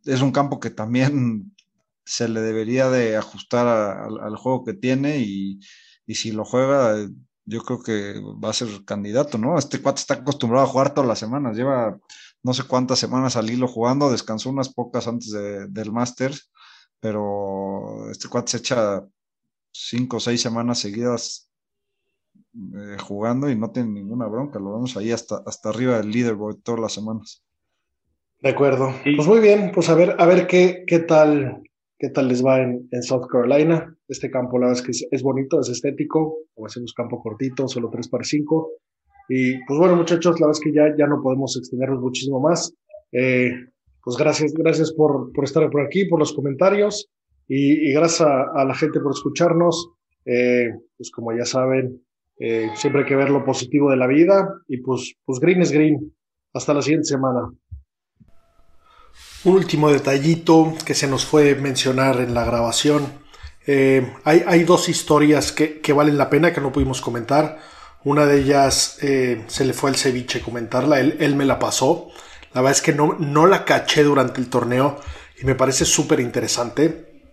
[0.06, 1.54] es un campo que también
[2.06, 5.60] se le debería de ajustar al juego que tiene y,
[6.08, 6.96] si lo juega,
[7.44, 9.60] yo creo que va a ser candidato, ¿no?
[9.60, 12.00] Este cuate está acostumbrado a jugar todas las semanas, lleva
[12.42, 16.50] no sé cuántas semanas al hilo jugando, descansó unas pocas antes del Masters,
[17.02, 19.04] pero este cuate se echa
[19.74, 21.50] cinco o seis semanas seguidas
[22.56, 24.60] eh, jugando y no tiene ninguna bronca.
[24.60, 27.44] Lo vemos ahí hasta, hasta arriba del leaderboard todas las semanas.
[28.42, 28.94] De acuerdo.
[29.04, 31.64] Pues muy bien, pues a ver, a ver qué, qué tal,
[31.98, 33.98] qué tal les va en, South Carolina.
[34.08, 37.90] Este campo, la verdad es que es, bonito, es estético, como hacemos campo cortito, solo
[37.90, 38.72] 3 para 5.
[39.30, 42.74] Y pues bueno, muchachos, la verdad es que ya, ya no podemos extendernos muchísimo más.
[43.12, 43.52] Eh,
[44.04, 47.10] pues gracias, gracias por, por, estar por aquí, por los comentarios
[47.48, 49.90] y, gracias a, la gente por escucharnos.
[50.26, 52.05] Eh, pues como ya saben,
[52.38, 55.72] Eh, siempre hay que ver lo positivo de la vida y pues, pues green es
[55.72, 56.14] green.
[56.54, 57.50] Hasta la siguiente semana.
[59.44, 63.06] Un último detallito que se nos fue mencionar en la grabación.
[63.68, 67.60] Eh, hay, hay, dos historias que, que, valen la pena que no pudimos comentar.
[68.04, 72.10] Una de ellas eh, se le fue al ceviche comentarla, él, él, me la pasó.
[72.54, 75.00] La verdad es que no, no la caché durante el torneo
[75.42, 77.24] y me parece súper interesante.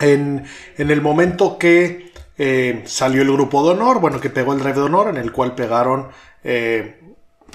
[0.00, 0.44] En,
[0.76, 2.03] en, el momento que
[2.36, 5.30] eh, salió el grupo de honor, bueno, que pegó el drive de honor, en el
[5.32, 6.08] cual pegaron
[6.42, 7.00] eh,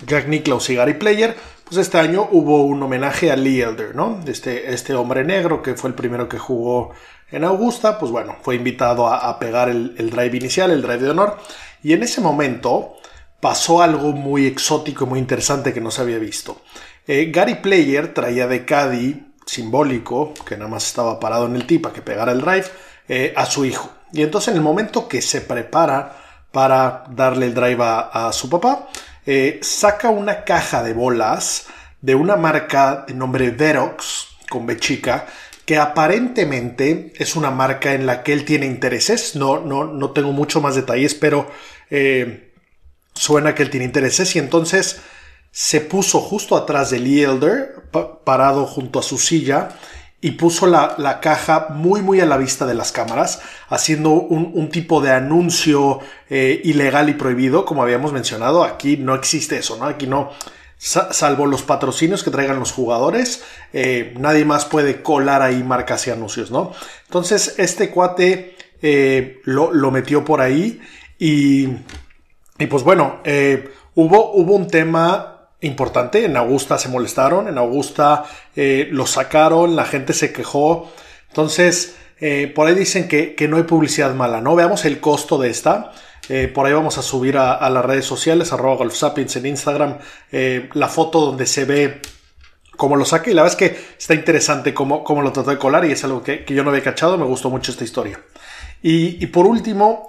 [0.05, 4.21] Jack Nicklaus y Gary Player, pues este año hubo un homenaje a Lee Elder, ¿no?
[4.25, 6.91] Este, este hombre negro que fue el primero que jugó
[7.31, 11.37] en Augusta, pues bueno, fue invitado a, pegar el, drive inicial, el drive de honor,
[11.83, 12.95] y en ese momento
[13.39, 16.61] pasó algo muy exótico muy interesante que no se había visto.
[17.05, 21.93] Eh, Gary Player traía de caddy simbólico, que nada más estaba parado en el tipa
[21.93, 22.65] que pegara el drive,
[23.35, 23.91] a su hijo.
[24.13, 26.17] Y entonces en el momento que se prepara
[26.51, 28.87] para darle el drive a, su papá,
[29.25, 31.67] eh, saca una caja de bolas
[32.01, 35.27] de una marca de nombre Verox, con B chica,
[35.65, 39.35] que aparentemente es una marca en la que él tiene intereses.
[39.35, 41.47] No, no, no tengo mucho más detalles, pero
[41.91, 42.53] eh,
[43.13, 44.35] suena que él tiene intereses.
[44.35, 45.01] Y entonces
[45.51, 49.69] se puso justo atrás de Lee Elder, pa parado junto a su silla,
[50.21, 54.51] y puso la, la, caja muy muy a la vista de las cámaras, haciendo un,
[54.53, 55.99] un tipo de anuncio
[56.29, 58.63] eh, ilegal y prohibido, como habíamos mencionado.
[58.63, 59.85] Aquí no existe eso, ¿no?
[59.85, 60.31] Aquí no
[60.77, 63.43] salvo los patrocinios que traigan los jugadores,
[63.73, 66.71] eh, nadie más puede colar ahí marcas y anuncios, ¿no?
[67.05, 70.79] Entonces, este cuate eh, lo, lo, metió por ahí
[71.17, 71.67] y,
[72.57, 73.19] y pues bueno,
[73.95, 79.85] hubo, hubo un tema importante, en Augusta se molestaron, en Augusta eh, lo sacaron, la
[79.85, 80.91] gente se quejó,
[81.27, 84.55] entonces, eh, por ahí dicen que, que no hay publicidad mala, ¿no?
[84.55, 85.91] Veamos el costo de esta.
[86.27, 89.97] Eh, por ahí vamos a subir a, las redes sociales, arroba golfsapiens en Instagram,
[90.73, 92.01] la foto donde se ve
[92.77, 93.31] cómo lo saca.
[93.31, 96.03] Y la verdad es que está interesante cómo, cómo lo trató de colar y es
[96.03, 97.17] algo que, que, yo no había cachado.
[97.17, 98.19] Me gustó mucho esta historia.
[98.81, 100.07] Y, y por último,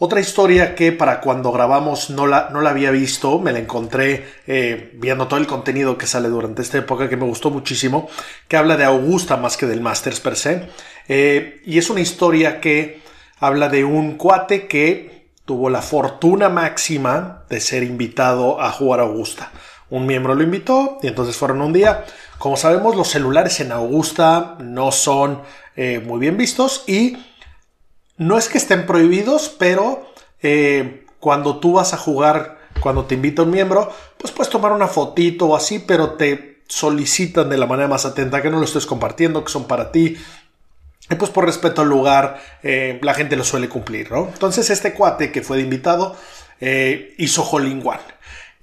[0.00, 4.26] otra historia que para cuando grabamos no la, no la había visto, me la encontré
[4.46, 8.08] eh, viendo todo el contenido que sale durante esta época que me gustó muchísimo,
[8.46, 10.68] que habla de Augusta más que del Masters per se.
[11.08, 13.00] Eh, y es una historia que
[13.40, 19.04] habla de un cuate que tuvo la fortuna máxima de ser invitado a jugar a
[19.04, 19.50] Augusta.
[19.90, 22.04] Un miembro lo invitó y entonces fueron un día.
[22.38, 25.40] Como sabemos, los celulares en Augusta no son
[25.74, 27.16] eh, muy bien vistos y
[28.18, 30.12] no es que estén prohibidos, pero
[30.42, 34.88] eh, cuando tú vas a jugar, cuando te invita un miembro, pues puedes tomar una
[34.88, 38.86] fotito o así, pero te solicitan de la manera más atenta que no lo estés
[38.86, 40.16] compartiendo, que son para ti,
[41.10, 44.28] y pues por respeto al lugar, eh, la gente lo suele cumplir, ¿no?
[44.28, 46.14] Entonces este cuate que fue de invitado
[46.60, 48.00] eh, hizo Hole in One.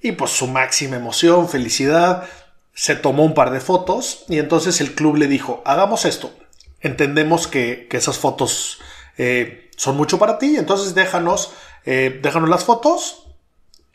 [0.00, 2.24] Y pues su máxima emoción, felicidad,
[2.72, 6.32] se tomó un par de fotos y entonces el club le dijo, hagamos esto.
[6.80, 8.78] Entendemos que esas fotos
[9.18, 11.52] eh, son mucho para ti, entonces déjanos,
[11.84, 13.26] eh, déjanos las fotos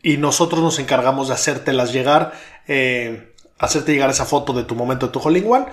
[0.01, 2.34] y nosotros nos encargamos de hacértelas llegar,
[2.67, 5.65] eh, hacerte llegar esa foto de tu momento de tu Hole in One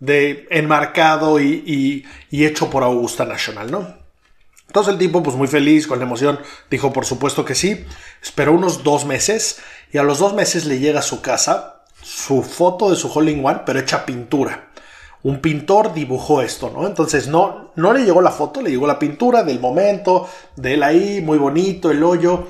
[0.00, 3.96] de enmarcado y, hecho por Augusta National, ¿no?
[4.68, 6.38] Entonces el tipo, pues muy feliz, con la emoción,
[6.70, 7.86] dijo por supuesto que sí.
[8.22, 9.60] Esperó unos dos meses
[9.92, 13.32] y a los dos meses le llega a su casa su foto de su Hole
[13.32, 14.67] in One, pero hecha pintura.
[15.22, 16.86] Un pintor dibujó esto, ¿no?
[16.86, 20.82] Entonces no, no le llegó la foto, le llegó la pintura del momento, de él
[20.82, 22.46] ahí, muy bonito, el hoyo,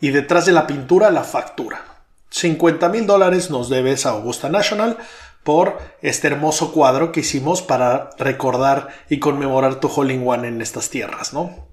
[0.00, 1.84] y detrás de la pintura la factura.
[2.30, 4.98] 50 mil dólares nos debes a Augusta National
[5.42, 10.60] por este hermoso cuadro que hicimos para recordar y conmemorar tu Hole in One en
[10.60, 11.68] estas tierras, ¿no?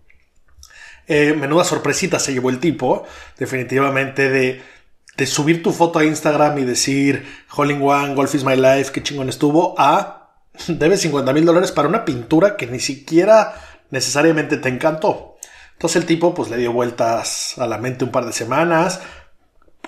[1.07, 3.03] Eh, menuda sorpresita se llevó el tipo,
[3.37, 4.61] definitivamente, de,
[5.17, 8.91] de, subir tu foto a Instagram y decir Hole in One, Golf is my life,
[8.91, 10.24] qué chingón estuvo, a
[10.67, 13.55] debes 50 mil dólares para una pintura que ni siquiera
[13.91, 15.37] necesariamente te encantó.
[15.73, 19.01] Entonces el tipo pues le dio vueltas a la mente un par de semanas,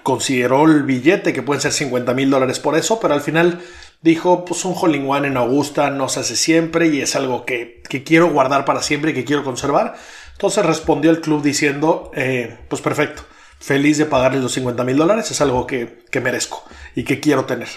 [0.03, 3.59] consideró el billete, que pueden ser 50 mil dólares por eso, pero al final
[4.01, 7.81] dijo, pues un hole one en Augusta no se hace siempre y es algo que,
[7.89, 9.95] que quiero guardar para siempre y que quiero conservar.
[10.33, 13.23] Entonces respondió el club diciendo, eh, pues perfecto,
[13.59, 16.63] feliz de pagarles los 50 mil dólares, es algo que, que merezco
[16.95, 17.69] y que quiero tener.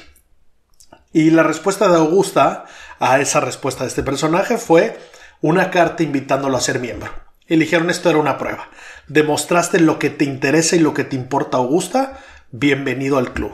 [1.12, 2.64] Y la respuesta de Augusta
[2.98, 4.98] a esa respuesta de este personaje fue
[5.40, 7.10] una carta invitándolo a ser miembro.
[7.46, 8.68] Eligieron esto era una prueba
[9.10, 12.20] demostraste lo que te interesa y lo que te importa, Augusta,
[12.52, 13.50] bienvenido al club.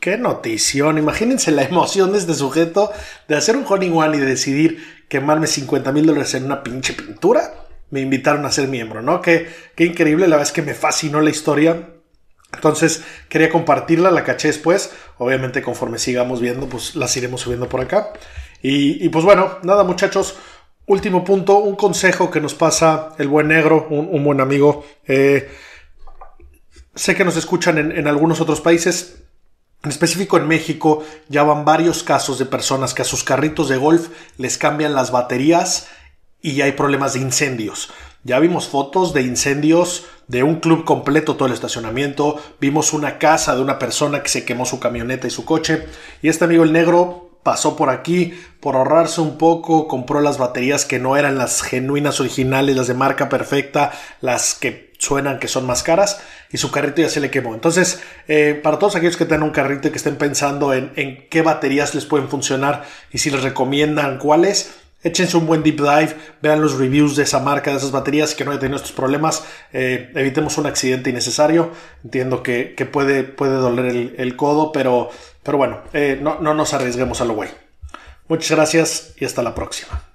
[0.00, 0.98] Qué notición.
[0.98, 2.92] Imagínense la emoción de este sujeto
[3.26, 7.54] de hacer un honey one y decidir quemarme 50 mil dólares en una pinche pintura.
[7.90, 9.20] me invitaron a ser miembro, ¿no?
[9.20, 11.90] Qué, qué increíble, la verdad es que me fascinó la historia.
[12.52, 14.92] Entonces quería compartirla, la caché después.
[15.18, 18.12] Obviamente conforme sigamos viendo, pues las iremos subiendo por acá.
[18.64, 20.36] Y, pues bueno, nada muchachos,
[20.86, 24.84] último punto, un consejo que nos pasa el buen negro, un, buen amigo.
[25.08, 25.50] Eh,
[26.94, 29.24] sé que nos escuchan en, en algunos otros países.
[29.82, 33.78] En específico en México ya van varios casos de personas que a sus carritos de
[33.78, 35.88] golf les cambian las baterías
[36.40, 37.90] y hay problemas de incendios.
[38.24, 42.40] Ya vimos fotos de incendios de un club completo, todo el estacionamiento.
[42.60, 45.86] Vimos una casa de una persona que se quemó su camioneta y su coche.
[46.22, 50.84] Y este amigo el negro pasó por aquí por ahorrarse un poco, compró las baterías
[50.84, 55.66] que no eran las genuinas originales, las de marca perfecta, las que suenan que son
[55.66, 57.54] más caras y su carrito ya se le quemó.
[57.54, 61.28] Entonces, eh, para todos aquellos que tengan un carrito y que estén pensando en, en
[61.28, 66.16] qué baterías les pueden funcionar y si les recomiendan cuáles, Échense un buen deep dive,
[66.40, 69.44] vean los reviews de esa marca, de esas baterías, que no haya tenido estos problemas.
[69.72, 71.70] Eh, evitemos un accidente innecesario.
[72.04, 75.10] Entiendo que, puede, puede doler el, codo, pero,
[75.42, 77.50] pero bueno, eh, no, no nos arriesguemos a lo güey.
[78.28, 80.11] Muchas gracias y hasta la próxima.